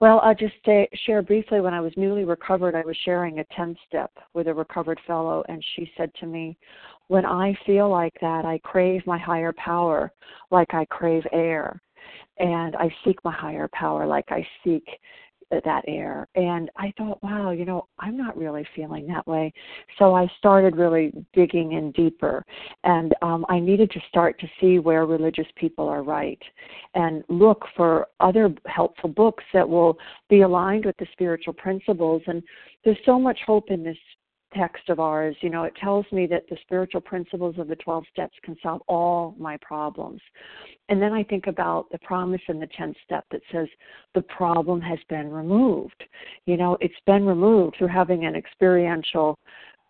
[0.00, 1.60] well, I'll just say, share briefly.
[1.60, 5.44] When I was newly recovered, I was sharing a 10 step with a recovered fellow,
[5.48, 6.56] and she said to me,
[7.08, 10.10] When I feel like that, I crave my higher power
[10.50, 11.80] like I crave air.
[12.38, 14.84] And I seek my higher power like I seek
[15.50, 16.28] that air.
[16.34, 19.52] And I thought, wow, you know, I'm not really feeling that way.
[19.98, 22.44] So I started really digging in deeper.
[22.84, 26.40] And um, I needed to start to see where religious people are right
[26.94, 32.22] and look for other helpful books that will be aligned with the spiritual principles.
[32.26, 32.42] And
[32.84, 33.98] there's so much hope in this
[34.54, 38.04] text of ours, you know, it tells me that the spiritual principles of the 12
[38.12, 40.20] steps can solve all my problems.
[40.88, 43.68] And then I think about the promise in the 10th step that says
[44.14, 46.02] the problem has been removed.
[46.46, 49.38] You know, it's been removed through having an experiential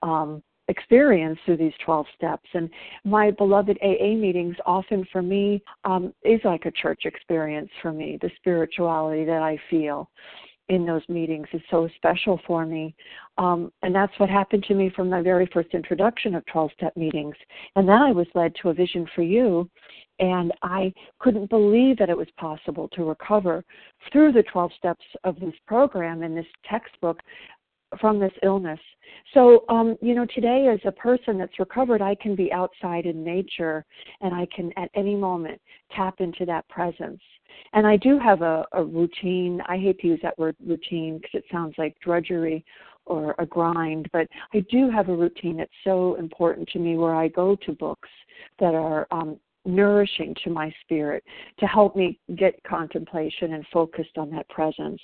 [0.02, 2.48] um, experience through these 12 steps.
[2.54, 2.70] And
[3.04, 8.18] my beloved AA meetings often for me um, is like a church experience for me,
[8.22, 10.08] the spirituality that I feel
[10.70, 12.94] in those meetings is so special for me.
[13.38, 16.96] Um, and that's what happened to me from my very first introduction of 12 step
[16.96, 17.34] meetings.
[17.74, 19.68] And then I was led to a vision for you.
[20.20, 23.64] And I couldn't believe that it was possible to recover
[24.12, 27.18] through the 12 steps of this program and this textbook
[28.00, 28.80] from this illness.
[29.34, 33.24] So, um, you know, today as a person that's recovered, I can be outside in
[33.24, 33.84] nature
[34.20, 35.60] and I can at any moment
[35.94, 37.20] tap into that presence.
[37.72, 39.60] And I do have a, a routine.
[39.66, 42.64] I hate to use that word routine because it sounds like drudgery
[43.06, 47.14] or a grind, but I do have a routine that's so important to me where
[47.14, 48.08] I go to books
[48.60, 51.22] that are um, nourishing to my spirit
[51.58, 55.00] to help me get contemplation and focused on that presence.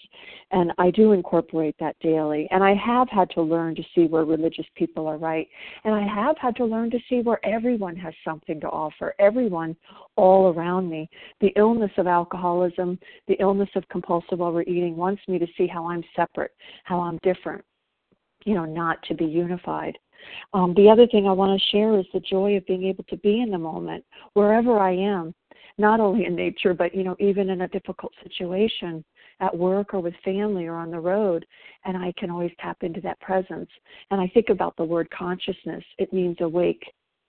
[0.50, 2.48] And I do incorporate that daily.
[2.50, 5.48] And I have had to learn to see where religious people are right.
[5.84, 9.76] And I have had to learn to see where everyone has something to offer, everyone
[10.16, 11.08] all around me.
[11.40, 16.02] The illness of alcoholism, the illness of compulsive overeating wants me to see how I'm
[16.14, 16.52] separate,
[16.84, 17.64] how I'm different,
[18.44, 19.98] you know, not to be unified.
[20.52, 23.16] Um, the other thing I want to share is the joy of being able to
[23.18, 25.34] be in the moment, wherever I am,
[25.78, 29.04] not only in nature, but you know, even in a difficult situation
[29.40, 31.44] at work or with family or on the road,
[31.84, 33.68] and I can always tap into that presence.
[34.10, 36.82] And I think about the word consciousness; it means awake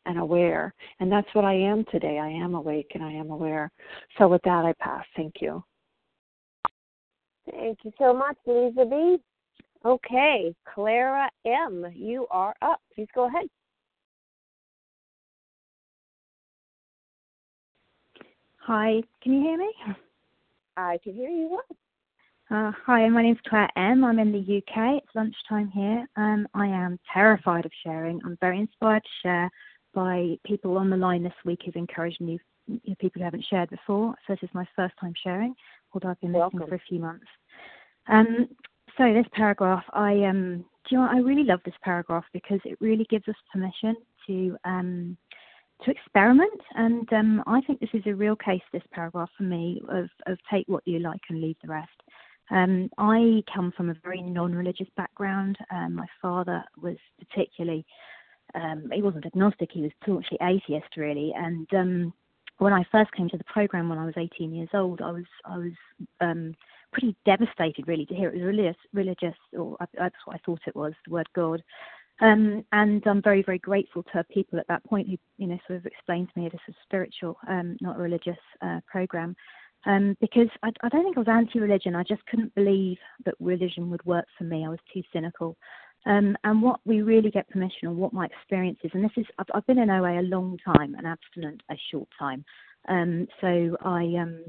[0.06, 2.20] and aware, and that's what I am today.
[2.20, 3.72] I am awake and I am aware.
[4.18, 5.06] So with that, I pass.
[5.16, 5.64] Thank you.
[7.52, 9.18] Thank you so much, Lesa B.
[9.86, 12.82] Okay, Clara M., you are up.
[12.94, 13.48] Please go ahead.
[18.58, 19.72] Hi, can you hear me?
[20.76, 21.78] I can hear you well.
[22.50, 24.04] Uh, hi, my name's Claire M.
[24.04, 25.02] I'm in the UK.
[25.04, 26.08] It's lunchtime here.
[26.16, 28.20] Um, I am terrified of sharing.
[28.26, 29.50] I'm very inspired to share
[29.94, 32.40] by people on the line this week who've encouraged new
[33.00, 34.16] people who haven't shared before.
[34.26, 35.56] So this is my first time sharing,
[35.94, 36.60] although I've been Welcome.
[36.60, 37.26] listening for a few months.
[38.08, 38.48] Um,
[38.98, 41.08] so this paragraph, I um, do you know.
[41.10, 45.18] I really love this paragraph because it really gives us permission to um,
[45.84, 48.62] to experiment, and um, I think this is a real case.
[48.74, 51.90] This paragraph for me of of take what you like and leave the rest.
[52.50, 55.58] Um, I come from a very non-religious background.
[55.70, 57.86] Um, my father was particularly
[58.56, 61.34] um, he wasn't agnostic; he was staunchly atheist, really.
[61.36, 62.14] And um,
[62.58, 65.26] when I first came to the program when I was 18 years old, I was
[65.46, 65.74] I was
[66.22, 66.56] um,
[66.92, 70.76] pretty devastated, really, to hear it was religious, religious, or that's what I thought it
[70.76, 71.62] was, the word God.
[72.20, 75.78] Um, and I'm very, very grateful to people at that point who, you know, sort
[75.78, 79.36] of explained to me this is spiritual, um, not a religious uh, program.
[79.86, 81.96] Um, because I, I don't think I was anti-religion.
[81.96, 84.66] I just couldn't believe that religion would work for me.
[84.66, 85.56] I was too cynical.
[86.06, 89.26] Um, and what we really get permission on, what my experience is, and this is,
[89.38, 92.44] I've, I've been in OA a long time and abstinent a short time.
[92.88, 94.44] Um, so I, um,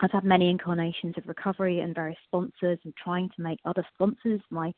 [0.00, 4.40] I've had many incarnations of recovery and various sponsors and trying to make other sponsors
[4.50, 4.72] my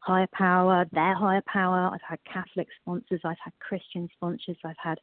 [0.00, 1.90] higher power, their higher power.
[1.92, 4.98] I've had Catholic sponsors, I've had Christian sponsors, I've had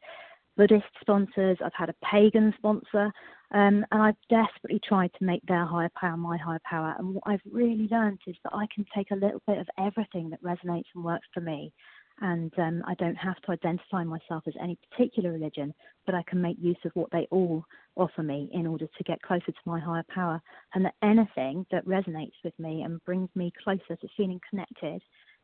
[0.56, 3.12] Buddhist sponsors, I've had a pagan sponsor,
[3.52, 6.96] um, and I've desperately tried to make their higher power my higher power.
[7.00, 10.30] And what I've really learned is that I can take a little bit of everything
[10.30, 11.74] that resonates and works for me
[12.22, 15.74] and um, I don't have to identify myself as any particular religion,
[16.06, 19.22] but I can make use of what they all offer me in order to get
[19.22, 20.42] closer to my higher power.
[20.74, 25.02] And that anything that resonates with me and brings me closer to feeling connected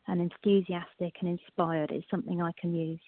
[0.08, 3.00] and enthusiastic and inspired is something I can use.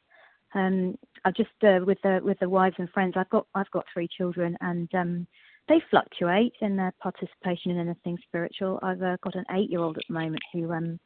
[0.53, 3.13] Um, I've just uh, with the with the wives and friends.
[3.15, 5.27] I've got I've got three children, and um,
[5.69, 8.79] they fluctuate in their participation in anything spiritual.
[8.83, 10.99] I've uh, got an eight-year-old at the moment who um,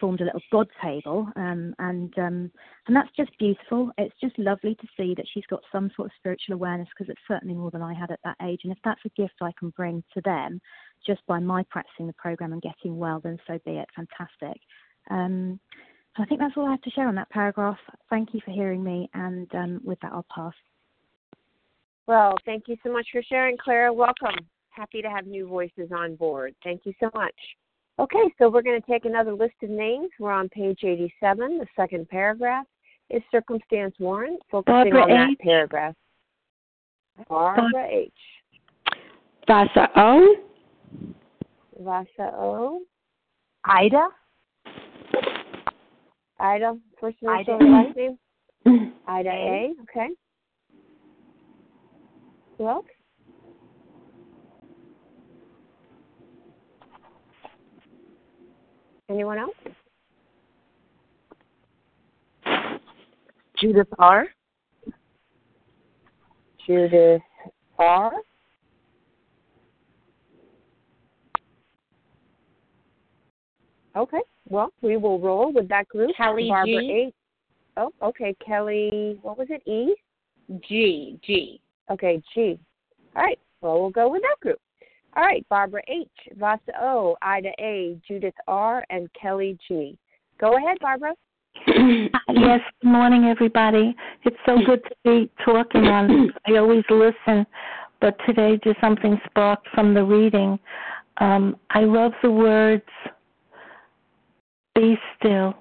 [0.00, 2.50] formed a little God table, um, and um,
[2.86, 3.90] and that's just beautiful.
[3.98, 7.20] It's just lovely to see that she's got some sort of spiritual awareness because it's
[7.28, 8.60] certainly more than I had at that age.
[8.64, 10.60] And if that's a gift I can bring to them
[11.06, 13.88] just by my practicing the program and getting well, then so be it.
[13.94, 14.60] Fantastic.
[15.10, 15.60] Um,
[16.16, 17.78] I think that's all I have to share on that paragraph.
[18.10, 20.54] Thank you for hearing me, and um, with that, I'll pass.
[22.06, 23.92] Well, thank you so much for sharing, Clara.
[23.92, 24.34] Welcome.
[24.70, 26.54] Happy to have new voices on board.
[26.64, 27.34] Thank you so much.
[27.98, 30.10] Okay, so we're going to take another list of names.
[30.20, 31.58] We're on page 87.
[31.58, 32.64] The second paragraph
[33.10, 35.94] is circumstance warrant, focusing Barbara on that paragraph.
[37.28, 38.12] Barbara H.
[39.48, 40.36] Vasa O.
[41.80, 42.82] Vasa O.
[43.64, 44.08] Ida.
[46.38, 47.64] Ida, first initial, Ida.
[47.64, 48.18] last name?
[49.08, 49.74] Ida A.
[49.82, 50.08] Okay.
[52.58, 52.86] Who else?
[59.08, 59.54] Anyone else?
[63.58, 64.26] Judith R.
[66.66, 67.22] Judith
[67.78, 68.12] R.
[73.96, 74.20] Okay.
[74.48, 76.10] Well, we will roll with that group.
[76.16, 77.14] Kelly Barbara G.
[77.76, 78.36] Oh, okay.
[78.44, 79.62] Kelly, what was it?
[79.66, 79.94] E.
[80.68, 81.18] G.
[81.24, 81.60] G.
[81.90, 82.58] Okay, G.
[83.16, 83.38] All right.
[83.60, 84.60] Well, we'll go with that group.
[85.16, 85.44] All right.
[85.48, 86.08] Barbara H.
[86.36, 87.16] Vasa O.
[87.22, 87.98] Ida A.
[88.06, 88.84] Judith R.
[88.90, 89.96] And Kelly G.
[90.40, 91.12] Go ahead, Barbara.
[91.66, 93.96] yes, good morning, everybody.
[94.24, 96.32] It's so good to be talking on.
[96.46, 97.44] I always listen,
[98.00, 100.58] but today just something sparked from the reading.
[101.18, 102.84] Um, I love the words,
[104.76, 105.54] be still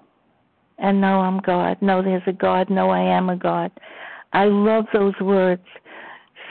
[0.80, 1.82] and know I'm God.
[1.82, 2.70] Know there's a God.
[2.70, 3.72] Know I am a God.
[4.34, 5.64] I love those words.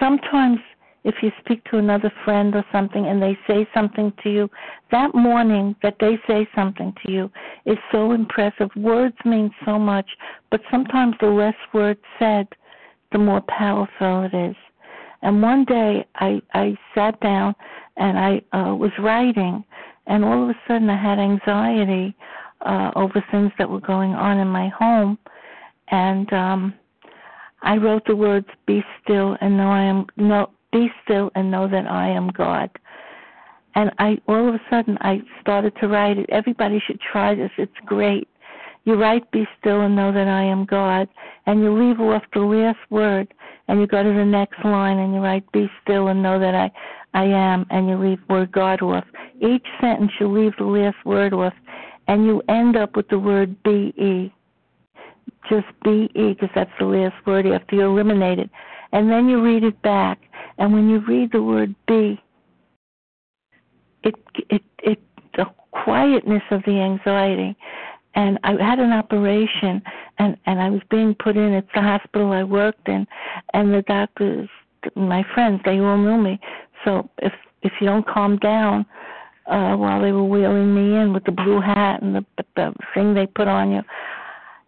[0.00, 0.58] Sometimes
[1.06, 4.50] if you speak to another friend or something and they say something to you,
[4.90, 7.30] that morning that they say something to you
[7.64, 8.68] is so impressive.
[8.74, 10.08] Words mean so much,
[10.50, 12.48] but sometimes the less words said,
[13.12, 14.56] the more powerful it is.
[15.22, 17.54] And one day I I sat down
[17.96, 19.64] and I uh, was writing,
[20.08, 22.16] and all of a sudden I had anxiety
[22.62, 25.18] uh, over things that were going on in my home,
[25.88, 26.74] and um,
[27.62, 31.66] I wrote the words "Be still and know I am no be still and know
[31.74, 32.70] that I am God."
[33.78, 36.26] And I all of a sudden I started to write it.
[36.40, 37.54] Everybody should try this.
[37.64, 38.26] It's great.
[38.86, 41.08] You write "Be still and know that I am God,"
[41.46, 43.26] and you leave off the last word,
[43.66, 46.54] and you go to the next line and you write "Be still and know that
[46.54, 46.68] I
[47.22, 49.06] I am," and you leave word God off.
[49.40, 51.56] Each sentence you leave the last word off,
[52.08, 54.32] and you end up with the word "be."
[55.50, 58.50] Just be because that's the last word after you eliminate it.
[58.96, 60.18] And then you read it back.
[60.56, 62.18] And when you read the word be,
[64.02, 64.14] it
[64.48, 64.98] it it
[65.34, 67.54] the quietness of the anxiety.
[68.14, 69.82] And I had an operation,
[70.18, 73.06] and and I was being put in at the hospital I worked in,
[73.52, 74.48] and the doctors,
[74.94, 76.40] my friends, they all knew me.
[76.82, 78.86] So if if you don't calm down,
[79.46, 82.24] uh, while they were wheeling me in with the blue hat and the,
[82.56, 83.82] the thing they put on you,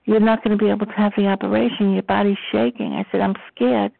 [0.04, 1.94] you're not going to be able to have the operation.
[1.94, 2.92] Your body's shaking.
[2.92, 3.92] I said, I'm scared.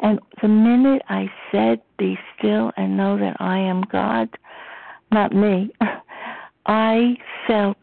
[0.00, 4.28] And the minute I said, Be still and know that I am God,
[5.12, 5.70] not me,
[6.66, 7.16] I
[7.46, 7.78] felt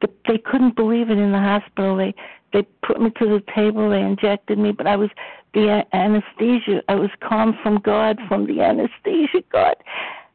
[0.00, 1.96] that they couldn't believe it in the hospital.
[1.96, 2.14] They
[2.52, 5.10] they put me to the table, they injected me, but I was
[5.54, 6.82] the anesthesia.
[6.88, 9.76] I was calm from God, from the anesthesia, God.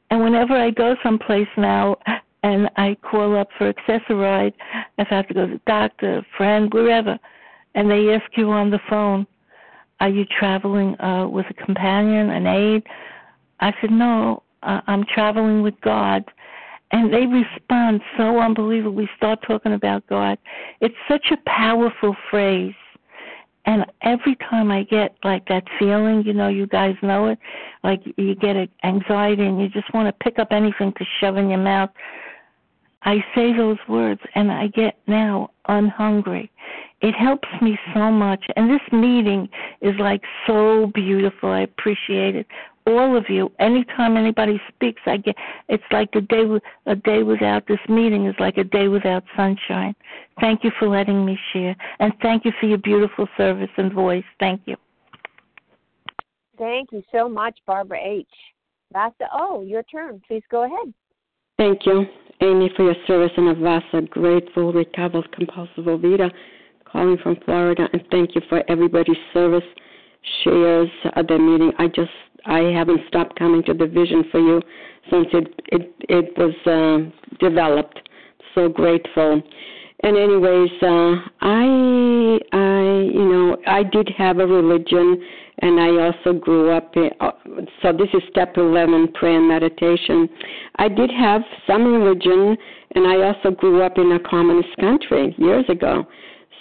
[0.09, 1.97] And whenever I go someplace now
[2.43, 4.53] and I call up for Access-A-Ride,
[4.97, 7.17] if I have to go to the doctor, friend, wherever,
[7.75, 9.25] and they ask you on the phone,
[9.99, 12.83] are you traveling uh, with a companion, an aide?
[13.59, 16.25] I said, no, I'm traveling with God.
[16.91, 18.91] And they respond so unbelievably.
[18.95, 20.37] We start talking about God.
[20.79, 22.75] It's such a powerful phrase.
[23.65, 27.39] And every time I get like that feeling, you know, you guys know it,
[27.83, 31.49] like you get anxiety and you just want to pick up anything to shove in
[31.49, 31.89] your mouth.
[33.03, 36.51] I say those words and I get now unhungry.
[37.03, 38.43] It helps me so much.
[38.55, 39.49] And this meeting
[39.81, 41.49] is like so beautiful.
[41.49, 42.47] I appreciate it
[42.85, 43.51] all of you.
[43.59, 45.35] Anytime anybody speaks, I get
[45.69, 46.43] it's like a day
[46.85, 49.95] a day without this meeting is like a day without sunshine.
[50.39, 54.23] Thank you for letting me share, and thank you for your beautiful service and voice.
[54.39, 54.75] Thank you.
[56.57, 58.27] Thank you so much, Barbara H.
[58.91, 60.21] Vasa, oh, your turn.
[60.27, 60.93] Please go ahead.
[61.57, 62.05] Thank you,
[62.41, 66.31] Amy, for your service, and Vasa, grateful, recovered, compulsive overeater,
[66.93, 69.63] calling from Florida, and thank you for everybody's service
[70.43, 71.71] shares at the meeting.
[71.79, 72.11] I just
[72.45, 74.61] I haven't stopped coming to the vision for you
[75.09, 77.99] since it it it was uh, developed.
[78.55, 79.41] So grateful.
[80.03, 82.81] And anyways, uh, I I
[83.11, 85.23] you know I did have a religion,
[85.59, 86.95] and I also grew up.
[86.95, 87.31] In, uh,
[87.81, 90.29] so this is step eleven, prayer and meditation.
[90.75, 92.55] I did have some religion,
[92.95, 96.05] and I also grew up in a communist country years ago.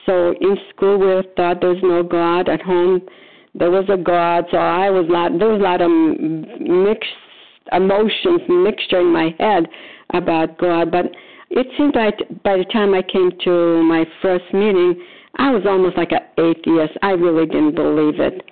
[0.06, 2.48] So in school we taught there's no God.
[2.48, 3.02] At home
[3.54, 7.10] there was a God, so I was lot there was a lot of mixed
[7.72, 9.66] emotions, mixture in my head
[10.14, 10.90] about God.
[10.90, 11.06] But
[11.50, 15.02] it seemed like by the time I came to my first meeting,
[15.36, 16.98] I was almost like an atheist.
[17.02, 18.42] I really didn't believe it,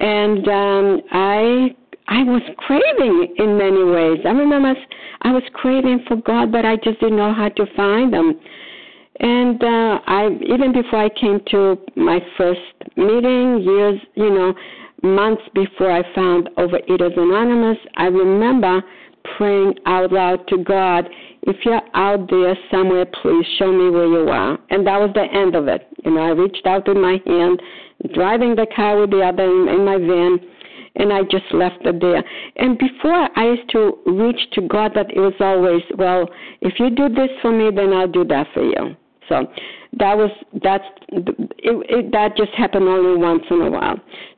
[0.00, 1.74] and um, I
[2.08, 4.20] I was craving in many ways.
[4.24, 4.74] I remember
[5.22, 8.40] I was craving for God, but I just didn't know how to find Him.
[9.20, 12.60] And uh, I even before I came to my first
[12.96, 14.54] meeting, years, you know,
[15.02, 18.82] months before I found Overeaters Anonymous, I remember
[19.36, 21.08] praying out loud to God,
[21.42, 24.58] if you're out there somewhere, please show me where you are.
[24.70, 25.86] And that was the end of it.
[26.04, 27.60] You know, I reached out with my hand,
[28.14, 30.38] driving the car with the other in, in my van,
[30.96, 32.22] and I just left it there.
[32.56, 36.28] And before I used to reach to God, that it was always, well,
[36.60, 38.96] if you do this for me, then I'll do that for you.
[39.28, 39.46] So
[39.98, 40.30] that was
[40.62, 41.26] that's it,
[41.58, 43.96] it, that just happened only once in a while.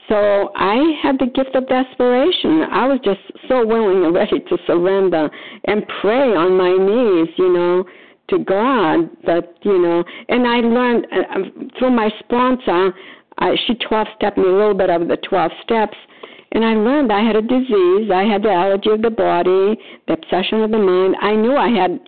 [0.08, 2.66] So I had the gift of desperation.
[2.70, 5.30] I was just so willing and ready to surrender
[5.64, 7.84] and pray on my knees, you know,
[8.30, 10.04] to God that you know.
[10.28, 12.92] And I learned uh, um, through my sponsor.
[13.38, 15.96] I, she 12 stepped me a little bit of the 12 steps,
[16.52, 18.10] and I learned I had a disease.
[18.12, 21.16] I had the allergy of the body, the obsession of the mind.
[21.20, 22.00] I knew I had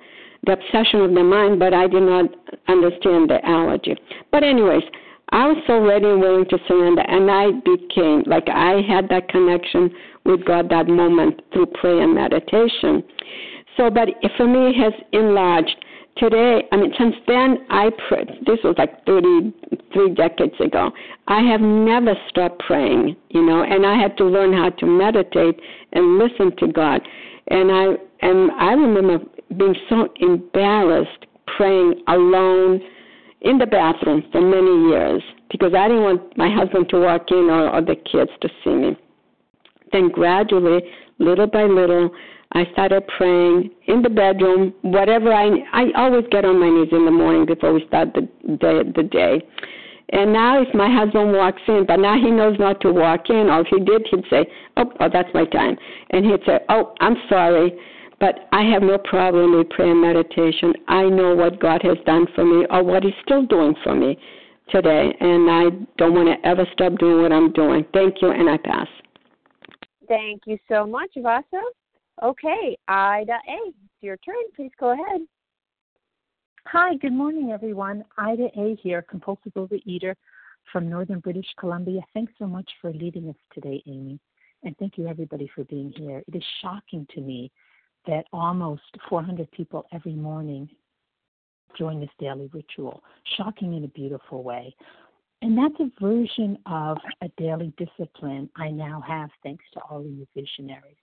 [0.44, 2.26] the obsession of the mind, but I did not
[2.68, 3.96] understand the allergy.
[4.30, 4.82] But, anyways,
[5.30, 9.28] I was so ready and willing to surrender, and I became like I had that
[9.28, 9.90] connection
[10.24, 13.02] with God that moment through prayer and meditation.
[13.76, 15.76] So, but for me, it has enlarged.
[16.18, 18.24] Today, I mean, since then, I pray.
[18.44, 20.90] This was like 33 decades ago.
[21.26, 25.58] I have never stopped praying, you know, and I had to learn how to meditate
[25.94, 27.00] and listen to God.
[27.48, 27.84] And I
[28.20, 29.24] and I remember
[29.56, 31.26] being so embarrassed
[31.56, 32.80] praying alone
[33.42, 37.50] in the bathroom for many years because I didn't want my husband to walk in
[37.50, 38.96] or, or the kids to see me.
[39.92, 40.80] Then gradually,
[41.18, 42.10] little by little,
[42.52, 47.04] I started praying in the bedroom, whatever I I always get on my knees in
[47.04, 48.22] the morning before we start the
[48.56, 49.42] day the day.
[50.12, 53.48] And now if my husband walks in, but now he knows not to walk in,
[53.48, 54.46] or if he did, he'd say,
[54.76, 55.76] Oh, oh that's my time.
[56.10, 57.72] And he'd say, Oh, I'm sorry.
[58.20, 60.74] But I have no problem with prayer and meditation.
[60.86, 64.16] I know what God has done for me or what He's still doing for me.
[64.70, 65.64] today, and I
[65.98, 67.84] don't want to ever stop doing what I'm doing.
[67.92, 68.86] Thank you, and I pass.
[70.08, 71.62] Thank you so much, Vasa.
[72.22, 74.34] Okay, Ida A, it's your turn.
[74.54, 75.22] Please go ahead.
[76.66, 78.04] Hi, good morning, everyone.
[78.16, 80.14] Ida A here, compulsive overeater
[80.72, 82.00] from Northern British Columbia.
[82.14, 84.18] Thanks so much for leading us today, Amy.
[84.62, 86.22] And thank you, everybody, for being here.
[86.26, 87.50] It is shocking to me
[88.06, 90.70] that almost 400 people every morning
[91.76, 93.02] join this daily ritual.
[93.36, 94.74] Shocking in a beautiful way.
[95.42, 100.06] And that's a version of a daily discipline I now have thanks to all of
[100.06, 100.96] you visionaries.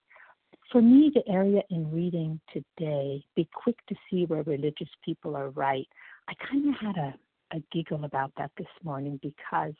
[0.72, 5.50] For me, the area in reading today, be quick to see where religious people are
[5.50, 5.88] right.
[6.28, 7.14] I kind of had a,
[7.58, 9.74] a giggle about that this morning because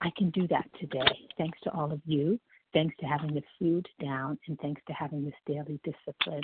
[0.00, 2.40] I can do that today thanks to all of you,
[2.72, 6.42] thanks to having the food down, and thanks to having this daily discipline.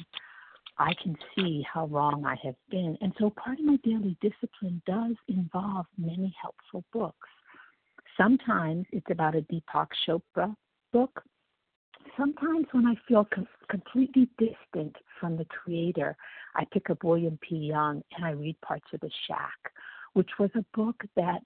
[0.79, 2.99] I can see how wrong I have been.
[3.01, 7.29] And so part of my daily discipline does involve many helpful books.
[8.19, 10.55] Sometimes it's about a Deepak Chopra
[10.93, 11.23] book.
[12.17, 16.17] Sometimes when I feel com- completely distant from the creator,
[16.55, 17.57] I pick up William P.
[17.57, 19.73] Young and I read parts of The Shack,
[20.15, 21.41] which was a book that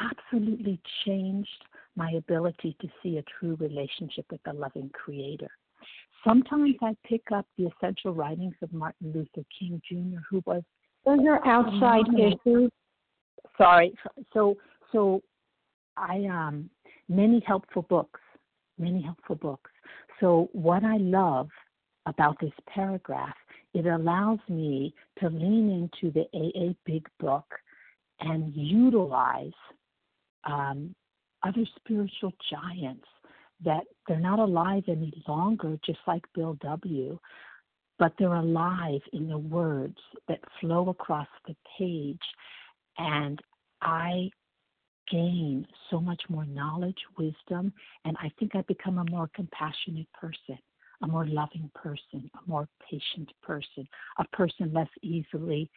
[0.00, 1.64] absolutely changed
[1.96, 5.50] my ability to see a true relationship with the loving creator.
[6.26, 10.62] Sometimes I pick up the essential writings of Martin Luther King Jr., who was
[11.04, 12.70] those are outside issues.
[13.56, 13.94] Sorry.
[14.32, 14.56] So
[14.92, 15.22] so
[15.96, 16.68] I um
[17.08, 18.20] many helpful books,
[18.78, 19.70] many helpful books.
[20.20, 21.48] So what I love
[22.06, 23.36] about this paragraph,
[23.74, 27.46] it allows me to lean into the AA Big Book
[28.20, 29.52] and utilize
[30.44, 30.94] um,
[31.42, 33.06] other spiritual giants
[33.64, 37.18] that they're not alive any longer, just like Bill W.,
[37.98, 39.98] but they're alive in the words
[40.28, 42.22] that flow across the page.
[42.96, 43.40] And
[43.82, 44.30] I
[45.10, 47.72] gain so much more knowledge, wisdom,
[48.04, 50.58] and I think I become a more compassionate person,
[51.02, 53.88] a more loving person, a more patient person,
[54.18, 55.70] a person less easily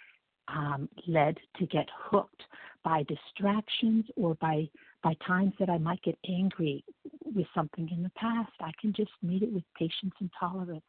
[0.48, 2.44] um, led to get hooked
[2.84, 4.70] by distractions or by
[5.04, 6.84] by times that I might get angry
[7.24, 8.52] with something in the past.
[8.60, 10.84] I can just meet it with patience and tolerance.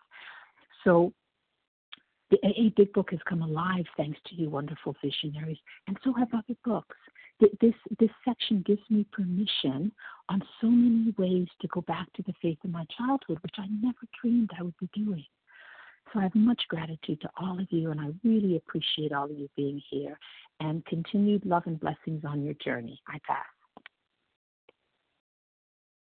[0.84, 1.14] So
[2.30, 6.28] the AA Big Book has come alive thanks to you, wonderful visionaries, and so have
[6.34, 6.96] other books
[7.60, 9.92] this this section gives me permission
[10.28, 13.66] on so many ways to go back to the faith of my childhood, which I
[13.80, 15.24] never dreamed I would be doing.
[16.12, 19.38] So I have much gratitude to all of you, and I really appreciate all of
[19.38, 20.18] you being here.
[20.60, 23.00] And continued love and blessings on your journey.
[23.08, 23.44] I pass.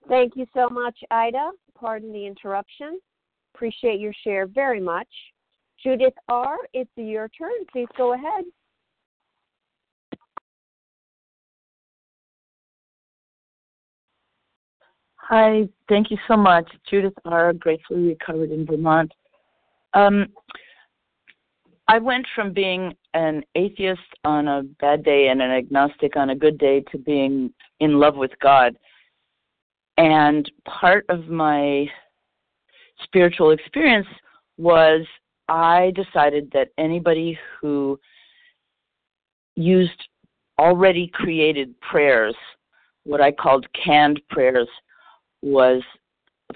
[0.09, 1.51] Thank you so much, Ida.
[1.75, 3.01] Pardon the interruption.
[3.55, 5.09] Appreciate your share very much.
[5.83, 7.51] Judith R., it's your turn.
[7.73, 8.45] Please go ahead.
[15.29, 16.71] Hi, thank you so much.
[16.91, 19.11] Judith R., gratefully recovered in Vermont.
[19.95, 20.27] Um,
[21.89, 26.37] I went from being an atheist on a bad day and an agnostic on a
[26.37, 28.77] good day to being in love with God.
[29.97, 31.89] And part of my
[33.03, 34.09] spiritual experience
[34.59, 35.07] was
[35.49, 37.99] I decided that anybody who
[39.57, 40.07] used
[40.59, 42.37] already created prayers,
[43.05, 44.69] what I called canned prayers,
[45.45, 45.83] was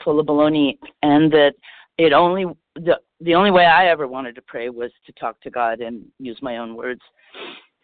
[0.02, 1.54] full of baloney, and that
[1.98, 5.50] it only the the only way I ever wanted to pray was to talk to
[5.50, 7.02] God and use my own words.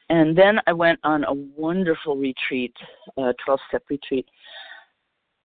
[0.08, 2.74] And then I went on a wonderful retreat,
[3.16, 4.28] a 12 step retreat,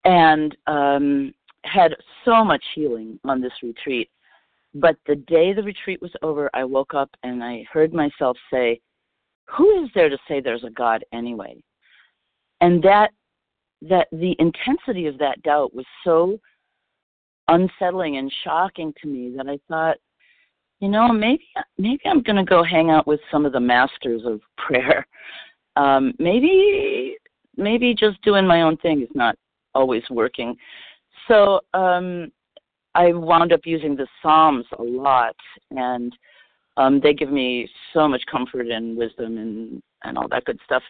[0.05, 1.33] and um,
[1.63, 1.95] had
[2.25, 4.09] so much healing on this retreat.
[4.75, 8.79] But the day the retreat was over, I woke up and I heard myself say,
[9.57, 11.55] Who is there to say there's a God anyway?
[12.61, 13.11] And that
[13.81, 16.39] that the intensity of that doubt was so
[17.47, 19.97] unsettling and shocking to me that I thought,
[20.79, 21.45] you know, maybe
[21.77, 25.05] maybe I'm going to go hang out with some of the masters of prayer.
[25.75, 27.17] Um, maybe
[27.57, 29.35] maybe just doing my own thing is not
[29.75, 30.55] always working.
[31.27, 32.31] So um,
[32.95, 35.35] I wound up using the Psalms a lot,
[35.71, 36.15] and
[36.77, 40.83] um, they give me so much comfort and wisdom and and all that good stuff.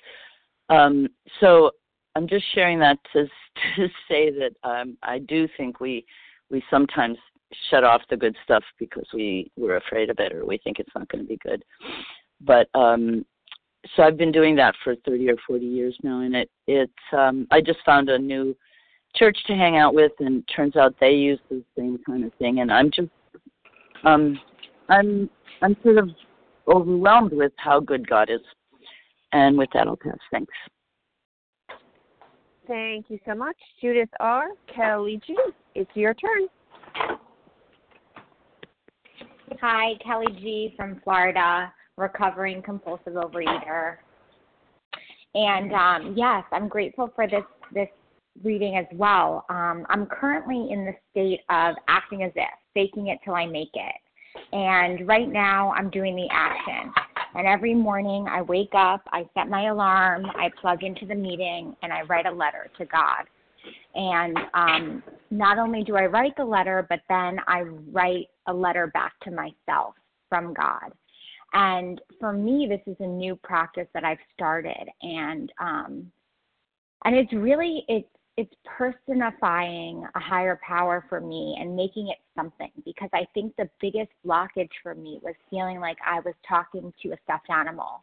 [0.70, 1.08] Um,
[1.40, 1.72] so
[2.20, 3.24] I'm just sharing that to
[3.78, 6.06] to say that um, I do think we
[6.52, 7.18] we sometimes
[7.70, 10.92] shut off the good stuff because we we're afraid of it or we think it's
[10.94, 11.64] not going to be good.
[12.42, 13.26] But um,
[13.96, 17.48] so I've been doing that for 30 or 40 years now, and it it's um,
[17.52, 18.54] I just found a new
[19.16, 22.60] church to hang out with, and turns out they use the same kind of thing,
[22.60, 23.12] and I'm just
[24.04, 24.38] um,
[24.90, 25.30] I'm
[25.62, 26.10] I'm sort of
[26.68, 28.42] overwhelmed with how good God is.
[29.32, 30.18] And with that, I'll pass.
[30.32, 30.54] Thanks.
[32.70, 33.56] Thank you so much.
[33.82, 34.50] Judith R.
[34.74, 35.36] Kelly G.
[35.74, 36.48] It's your turn.
[39.60, 43.96] Hi, Kelly G from Florida, recovering compulsive overeater.
[45.34, 47.42] And um, yes, I'm grateful for this
[47.74, 47.90] this
[48.44, 49.46] reading as well.
[49.50, 53.72] Um, I'm currently in the state of acting as if, faking it till I make
[53.74, 53.96] it.
[54.54, 56.94] And right now, I'm doing the action.
[57.36, 61.76] And every morning, I wake up, I set my alarm, I plug into the meeting,
[61.84, 63.26] and I write a letter to God.
[63.94, 67.62] And um, not only do I write the letter, but then I
[67.92, 69.96] write a letter back to myself
[70.28, 70.92] from God.
[71.54, 76.12] And for me, this is a new practice that I've started, and um,
[77.06, 78.08] and it's really it's
[78.40, 83.70] it's personifying a higher power for me and making it something because I think the
[83.82, 88.02] biggest blockage for me was feeling like I was talking to a stuffed animal.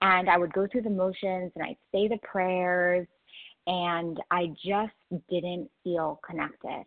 [0.00, 3.06] And I would go through the motions and I'd say the prayers
[3.66, 4.94] and I just
[5.28, 6.84] didn't feel connected.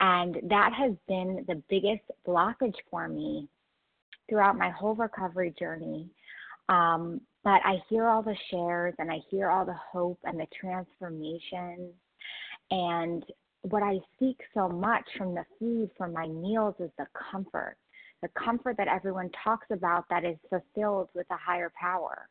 [0.00, 3.48] And that has been the biggest blockage for me
[4.28, 6.10] throughout my whole recovery journey.
[6.68, 10.46] Um, but I hear all the shares and I hear all the hope and the
[10.60, 11.94] transformation
[12.70, 13.24] and
[13.62, 17.76] what I seek so much from the food, from my meals, is the comfort.
[18.22, 22.28] The comfort that everyone talks about that is fulfilled with a higher power.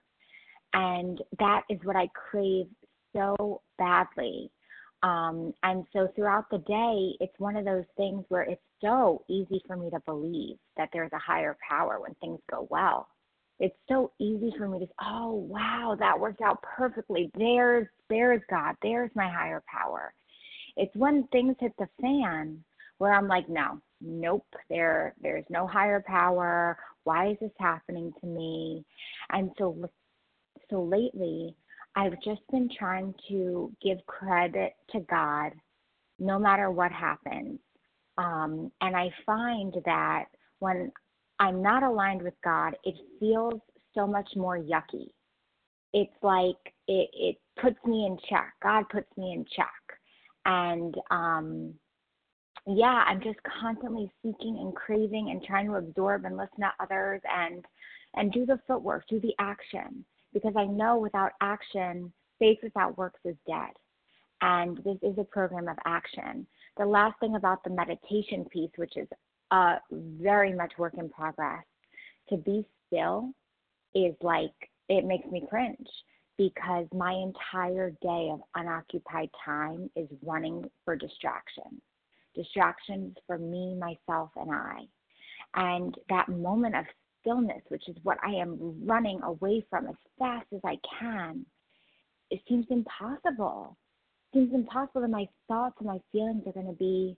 [0.74, 2.68] And that is what I crave
[3.14, 4.52] so badly.
[5.02, 9.62] Um, and so throughout the day, it's one of those things where it's so easy
[9.66, 13.08] for me to believe that there's a higher power when things go well.
[13.60, 17.30] It's so easy for me to, say, oh wow, that worked out perfectly.
[17.38, 18.76] There's there's God.
[18.82, 20.14] There's my higher power.
[20.80, 22.64] It's when things hit the fan
[23.00, 26.78] where I'm like, no, nope, there there's no higher power.
[27.04, 28.86] Why is this happening to me?
[29.30, 29.90] And so
[30.70, 31.54] so lately,
[31.98, 35.52] I've just been trying to give credit to God
[36.18, 37.60] no matter what happens.
[38.18, 40.26] Um, and I find that
[40.60, 40.94] when
[41.40, 43.60] I'm not aligned with God, it feels
[43.94, 45.10] so much more yucky.
[45.94, 48.54] It's like it, it puts me in check.
[48.64, 49.79] God puts me in check
[50.46, 51.74] and um
[52.68, 57.22] yeah i'm just constantly seeking and craving and trying to absorb and listen to others
[57.36, 57.66] and
[58.16, 60.04] and do the footwork do the action.
[60.34, 63.72] Because i know without action faith without works is dead.
[64.42, 66.48] And this is a program of action.
[66.78, 69.08] The last thing about the meditation piece which is
[69.52, 71.64] uh very much work in progress
[72.30, 73.32] to be still
[73.96, 74.54] is like
[74.88, 75.88] it makes me cringe
[76.40, 81.82] because my entire day of unoccupied time is running for distractions.
[82.34, 84.84] Distractions for me, myself, and I.
[85.56, 86.86] And that moment of
[87.20, 91.46] stillness, which is what I am running away from as fast as I can,
[92.32, 93.76] it seems impossible.
[94.32, 97.18] It seems impossible that my thoughts and my feelings are going to be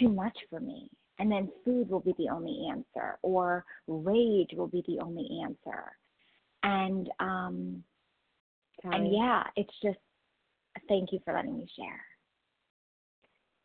[0.00, 0.90] too much for me.
[1.20, 5.92] And then food will be the only answer, or rage will be the only answer.
[6.64, 7.84] And um,
[8.84, 9.98] and yeah, it's just
[10.88, 12.00] thank you for letting me share.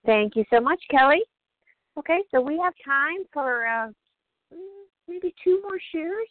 [0.05, 1.21] Thank you so much, Kelly.
[1.97, 3.87] Okay, so we have time for uh,
[5.07, 6.27] maybe two more shares.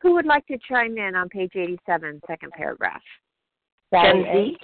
[0.00, 3.02] Who would like to chime in on page 87, second paragraph?
[3.90, 4.56] Sally A.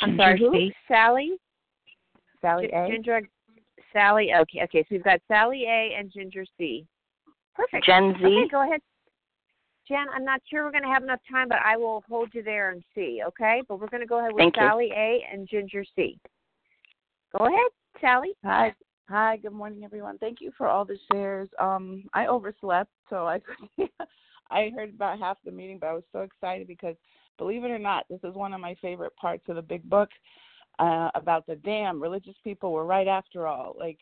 [0.00, 0.70] I'm sorry, who?
[0.88, 1.32] Sally?
[2.40, 2.88] Sally G- A.
[2.88, 3.20] Ginger,
[3.92, 6.86] Sally, okay, okay, so we've got Sally A and Ginger C.
[7.54, 7.86] Perfect.
[7.86, 8.24] Jen Z.
[8.24, 8.80] Okay, go ahead.
[9.86, 12.42] Jen, I'm not sure we're going to have enough time, but I will hold you
[12.42, 13.62] there and see, okay?
[13.68, 14.62] But we're going to go ahead with Thank you.
[14.62, 16.18] Sally A and Ginger C.
[17.36, 17.70] Go ahead,
[18.00, 18.32] Sally.
[18.44, 18.74] Hi.
[19.10, 20.16] Hi, good morning everyone.
[20.16, 21.48] Thank you for all the shares.
[21.60, 23.40] Um I overslept, so I
[24.50, 26.96] I heard about half the meeting, but I was so excited because
[27.36, 30.08] believe it or not, this is one of my favorite parts of the big book
[30.78, 32.02] uh about the dam.
[32.02, 33.74] Religious people were right after all.
[33.78, 33.98] Like,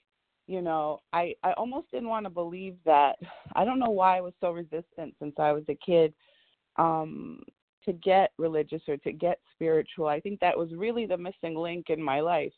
[0.47, 3.17] you know, I I almost didn't want to believe that.
[3.57, 6.15] I don't know why I was so resistant since I was a kid
[6.77, 7.43] um
[7.85, 10.07] to get religious or to get spiritual.
[10.07, 12.53] I think that was really the missing link in my life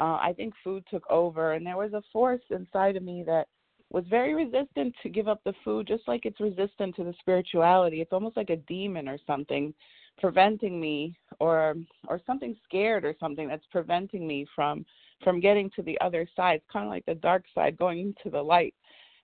[0.00, 3.46] uh, I think food took over, and there was a force inside of me that
[3.90, 8.00] was very resistant to give up the food, just like it's resistant to the spirituality.
[8.00, 9.72] It's almost like a demon or something
[10.18, 11.76] preventing me, or
[12.08, 14.84] or something scared or something that's preventing me from
[15.22, 16.56] from getting to the other side.
[16.56, 18.74] It's kind of like the dark side going into the light.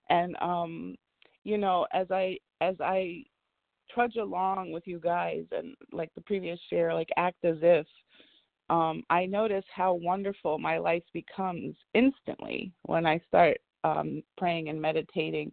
[0.09, 0.95] And um,
[1.43, 3.23] you know, as I as I
[3.93, 7.85] trudge along with you guys, and like the previous share, like act as if
[8.69, 14.81] um, I notice how wonderful my life becomes instantly when I start um, praying and
[14.81, 15.51] meditating.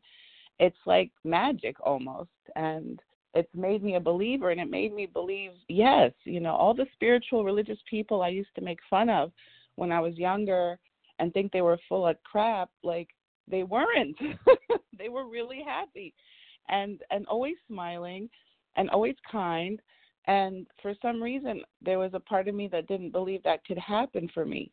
[0.60, 2.30] It's like magic almost.
[2.54, 3.00] And
[3.34, 6.86] it's made me a believer and it made me believe yes you know all the
[6.94, 9.30] spiritual religious people i used to make fun of
[9.78, 10.78] when i was younger
[11.18, 13.08] and think they were full of crap like
[13.50, 14.16] they weren't.
[14.98, 16.12] They were really happy
[16.68, 18.28] and and always smiling
[18.74, 19.80] and always kind.
[20.26, 23.78] And for some reason there was a part of me that didn't believe that could
[23.78, 24.72] happen for me.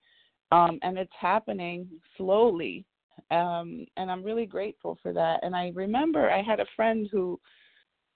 [0.51, 1.88] Um and it's happening
[2.18, 2.86] slowly.
[3.30, 5.41] Um and i'm really grateful for that.
[5.43, 7.39] And i remember i had a friend who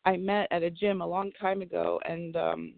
[0.06, 2.74] i met at a gym a long time ago and um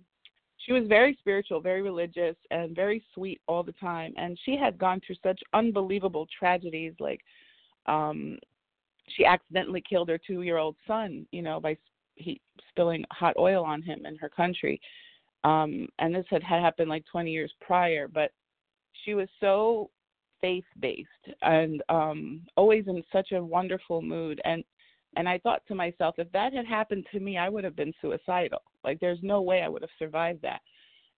[0.65, 4.13] she was very spiritual very religious and very sweet all the time.
[4.17, 7.21] And she had gone through such unbelievable tragedies like
[7.87, 8.37] um
[9.09, 11.75] she accidentally killed her two year old son you know by
[12.15, 12.39] he
[12.69, 14.79] spilling hot oil on him in her country.
[15.43, 18.31] Um and this had, had happened like 20 years prior but
[19.03, 19.89] she was so
[20.41, 21.07] faith based
[21.41, 24.41] and um always in such a wonderful mood.
[24.45, 24.63] And
[25.15, 27.93] and I thought to myself if that had happened to me I would have been
[28.01, 28.61] suicidal.
[28.83, 30.61] Like there's no way I would have survived that.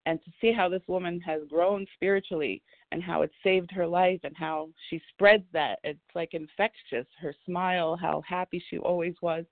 [0.05, 4.19] And to see how this woman has grown spiritually and how it saved her life
[4.23, 9.45] and how she spreads that it's like infectious her smile how happy she always was.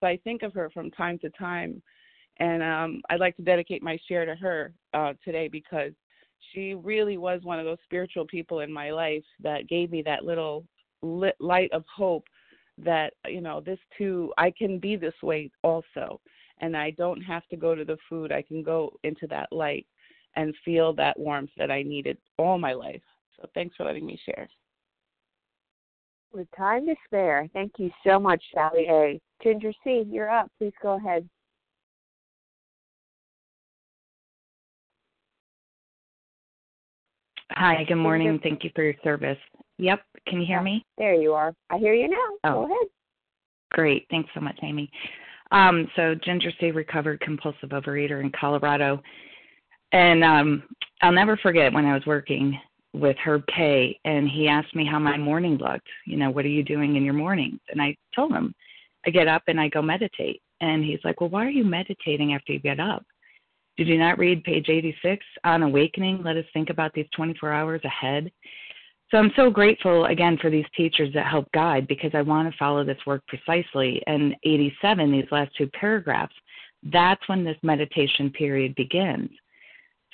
[0.00, 1.82] So I think of her from time to time.
[2.38, 5.92] And um I'd like to dedicate my share to her uh today because
[6.52, 10.24] she really was one of those spiritual people in my life that gave me that
[10.24, 10.64] little
[11.02, 12.24] lit light of hope
[12.84, 16.20] that you know this too I can be this way also
[16.60, 18.32] and I don't have to go to the food.
[18.32, 19.86] I can go into that light
[20.36, 23.02] and feel that warmth that I needed all my life.
[23.36, 24.48] So thanks for letting me share.
[26.32, 27.48] With time to spare.
[27.52, 29.20] Thank you so much Sally A.
[29.42, 30.50] Ginger C you're up.
[30.58, 31.28] Please go ahead.
[37.52, 38.38] Hi, good morning.
[38.42, 39.38] Thank you for your service.
[39.78, 40.84] Yep, can you hear me?
[40.98, 41.54] There you are.
[41.70, 42.16] I hear you now.
[42.44, 42.52] Oh.
[42.52, 42.88] Go ahead.
[43.70, 44.06] Great.
[44.10, 44.90] Thanks so much, Amy.
[45.50, 49.02] Um, so Ginger C recovered compulsive overeater in Colorado.
[49.92, 50.62] And um
[51.00, 52.58] I'll never forget when I was working
[52.92, 55.88] with Herb K and he asked me how my morning looked.
[56.06, 57.60] You know, what are you doing in your mornings?
[57.70, 58.54] And I told him
[59.06, 60.42] I get up and I go meditate.
[60.60, 63.04] And he's like, Well, why are you meditating after you get up?
[63.76, 66.22] Did you not read page 86 on awakening?
[66.24, 68.30] Let us think about these 24 hours ahead.
[69.10, 72.58] So I'm so grateful again for these teachers that help guide because I want to
[72.58, 74.02] follow this work precisely.
[74.06, 76.34] And 87, these last two paragraphs,
[76.92, 79.30] that's when this meditation period begins.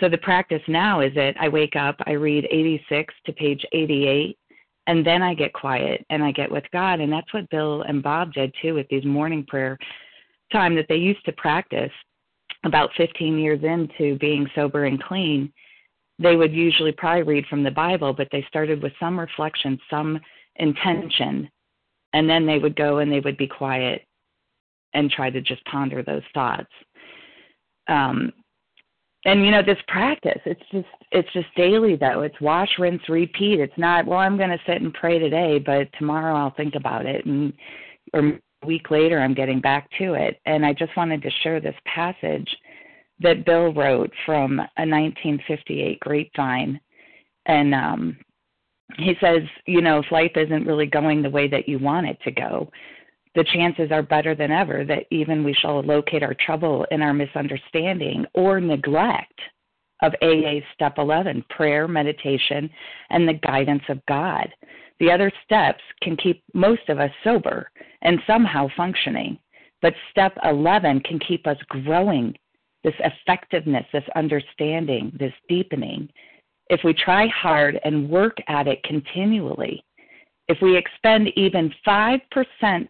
[0.01, 4.39] So the practice now is that I wake up, I read 86 to page 88,
[4.87, 7.01] and then I get quiet and I get with God.
[7.01, 9.79] And that's what Bill and Bob did too with these morning prayer
[10.53, 11.93] time that they used to practice
[12.65, 15.53] about 15 years into being sober and clean,
[16.19, 20.21] they would usually probably read from the Bible, but they started with some reflection, some
[20.57, 21.49] intention,
[22.13, 24.03] and then they would go and they would be quiet
[24.93, 26.71] and try to just ponder those thoughts.
[27.89, 28.33] Um,
[29.27, 33.59] and you know this practice it's just it's just daily though it's wash rinse repeat
[33.59, 37.07] it's not well i'm going to sit and pray today but tomorrow i'll think about
[37.07, 37.55] it and
[38.13, 40.41] or a week later, I'm getting back to it.
[40.47, 42.49] And I just wanted to share this passage
[43.21, 46.81] that Bill wrote from a 1958 grapevine.
[47.47, 48.17] And um,
[48.97, 52.19] he says, you know, if life isn't really going the way that you want it
[52.25, 52.71] to go,
[53.35, 57.13] the chances are better than ever that even we shall locate our trouble in our
[57.13, 59.41] misunderstanding or neglect
[60.03, 62.69] of AA Step 11 prayer, meditation,
[63.11, 64.49] and the guidance of God.
[65.01, 67.71] The other steps can keep most of us sober
[68.03, 69.39] and somehow functioning.
[69.83, 72.35] But step 11 can keep us growing
[72.85, 76.09] this effectiveness, this understanding, this deepening.
[76.69, 79.85] If we try hard and work at it continually,
[80.47, 82.21] if we expend even 5%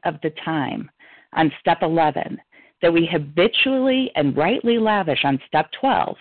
[0.04, 0.90] of the time
[1.34, 2.38] on step 11
[2.82, 6.16] that we habitually and rightly lavish on step 12,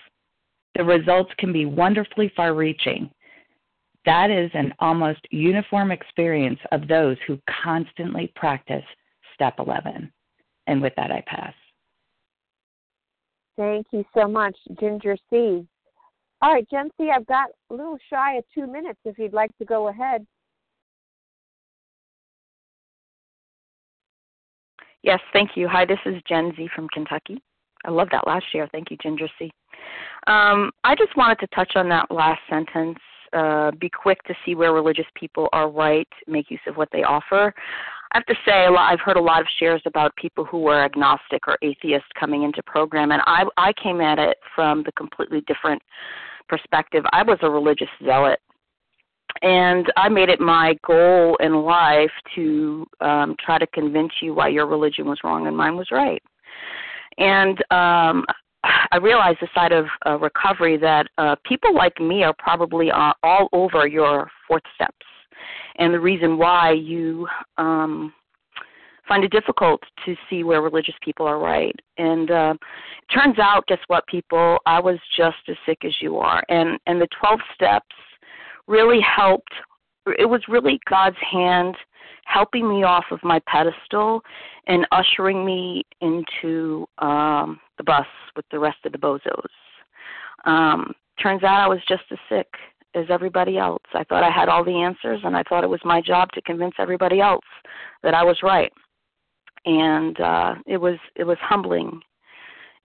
[0.76, 3.10] the results can be wonderfully far reaching
[4.04, 8.84] that is an almost uniform experience of those who constantly practice
[9.34, 10.12] step 11.
[10.66, 11.54] And with that, I pass.
[13.56, 15.66] Thank you so much, Ginger C.
[16.42, 19.56] All right, Jen C., I've got a little shy of two minutes if you'd like
[19.58, 20.26] to go ahead.
[25.02, 25.68] Yes, thank you.
[25.68, 27.42] Hi, this is Jen Z from Kentucky.
[27.84, 28.68] I love that last year.
[28.72, 29.52] Thank you, Ginger C.
[30.26, 32.98] Um, I just wanted to touch on that last sentence
[33.34, 37.02] uh, be quick to see where religious people are right, make use of what they
[37.02, 37.52] offer.
[38.14, 41.48] I have to say, I've heard a lot of shares about people who were agnostic
[41.48, 45.82] or atheist coming into program, and I, I came at it from the completely different
[46.48, 47.04] perspective.
[47.12, 48.38] I was a religious zealot,
[49.42, 54.46] and I made it my goal in life to um, try to convince you why
[54.46, 56.22] your religion was wrong and mine was right.
[57.18, 58.24] And um,
[58.92, 63.12] I realized the side of uh, recovery that uh, people like me are probably uh,
[63.24, 65.04] all over your fourth steps.
[65.76, 67.26] And the reason why you
[67.58, 68.12] um,
[69.08, 71.74] find it difficult to see where religious people are right.
[71.98, 74.58] And uh, it turns out, guess what, people?
[74.66, 76.42] I was just as sick as you are.
[76.48, 77.94] And, and the 12 steps
[78.66, 79.52] really helped.
[80.18, 81.76] It was really God's hand
[82.26, 84.22] helping me off of my pedestal
[84.66, 89.28] and ushering me into um, the bus with the rest of the bozos.
[90.46, 92.48] Um, turns out I was just as sick
[92.94, 93.82] as everybody else.
[93.92, 96.42] I thought I had all the answers, and I thought it was my job to
[96.42, 97.44] convince everybody else
[98.02, 98.72] that I was right.
[99.66, 102.00] And uh, it was it was humbling,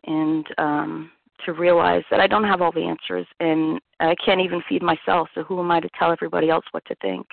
[0.06, 1.12] and um,
[1.46, 5.28] to realize that I don't have all the answers, and I can't even feed myself.
[5.36, 7.28] So who am I to tell everybody else what to think?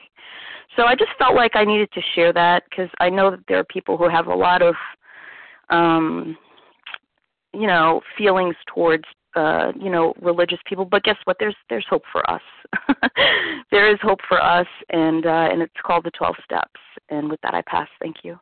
[0.77, 3.59] So I just felt like I needed to share that because I know that there
[3.59, 4.75] are people who have a lot of,
[5.71, 6.37] um,
[7.55, 9.05] you know, feelings towards,
[9.37, 10.85] uh, you know, religious people.
[10.85, 11.37] But guess what?
[11.39, 12.43] There's there's hope for us.
[13.71, 16.81] there is hope for us, and uh, and it's called the Twelve Steps.
[17.11, 17.89] And with that, I pass.
[18.01, 18.39] Thank you.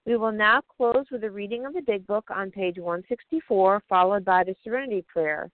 [0.05, 4.25] We will now close with a reading of the Big Book on page 164, followed
[4.25, 5.49] by the Serenity Prayer.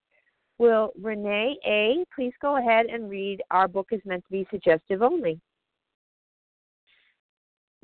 [0.57, 2.03] Will Renee A.
[2.13, 5.39] please go ahead and read Our Book is Meant to Be Suggestive Only?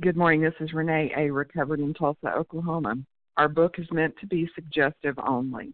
[0.02, 0.42] Good morning.
[0.42, 1.32] This is Renee A.
[1.32, 2.98] Recovered in Tulsa, Oklahoma.
[3.38, 5.74] Our book is meant to be suggestive only.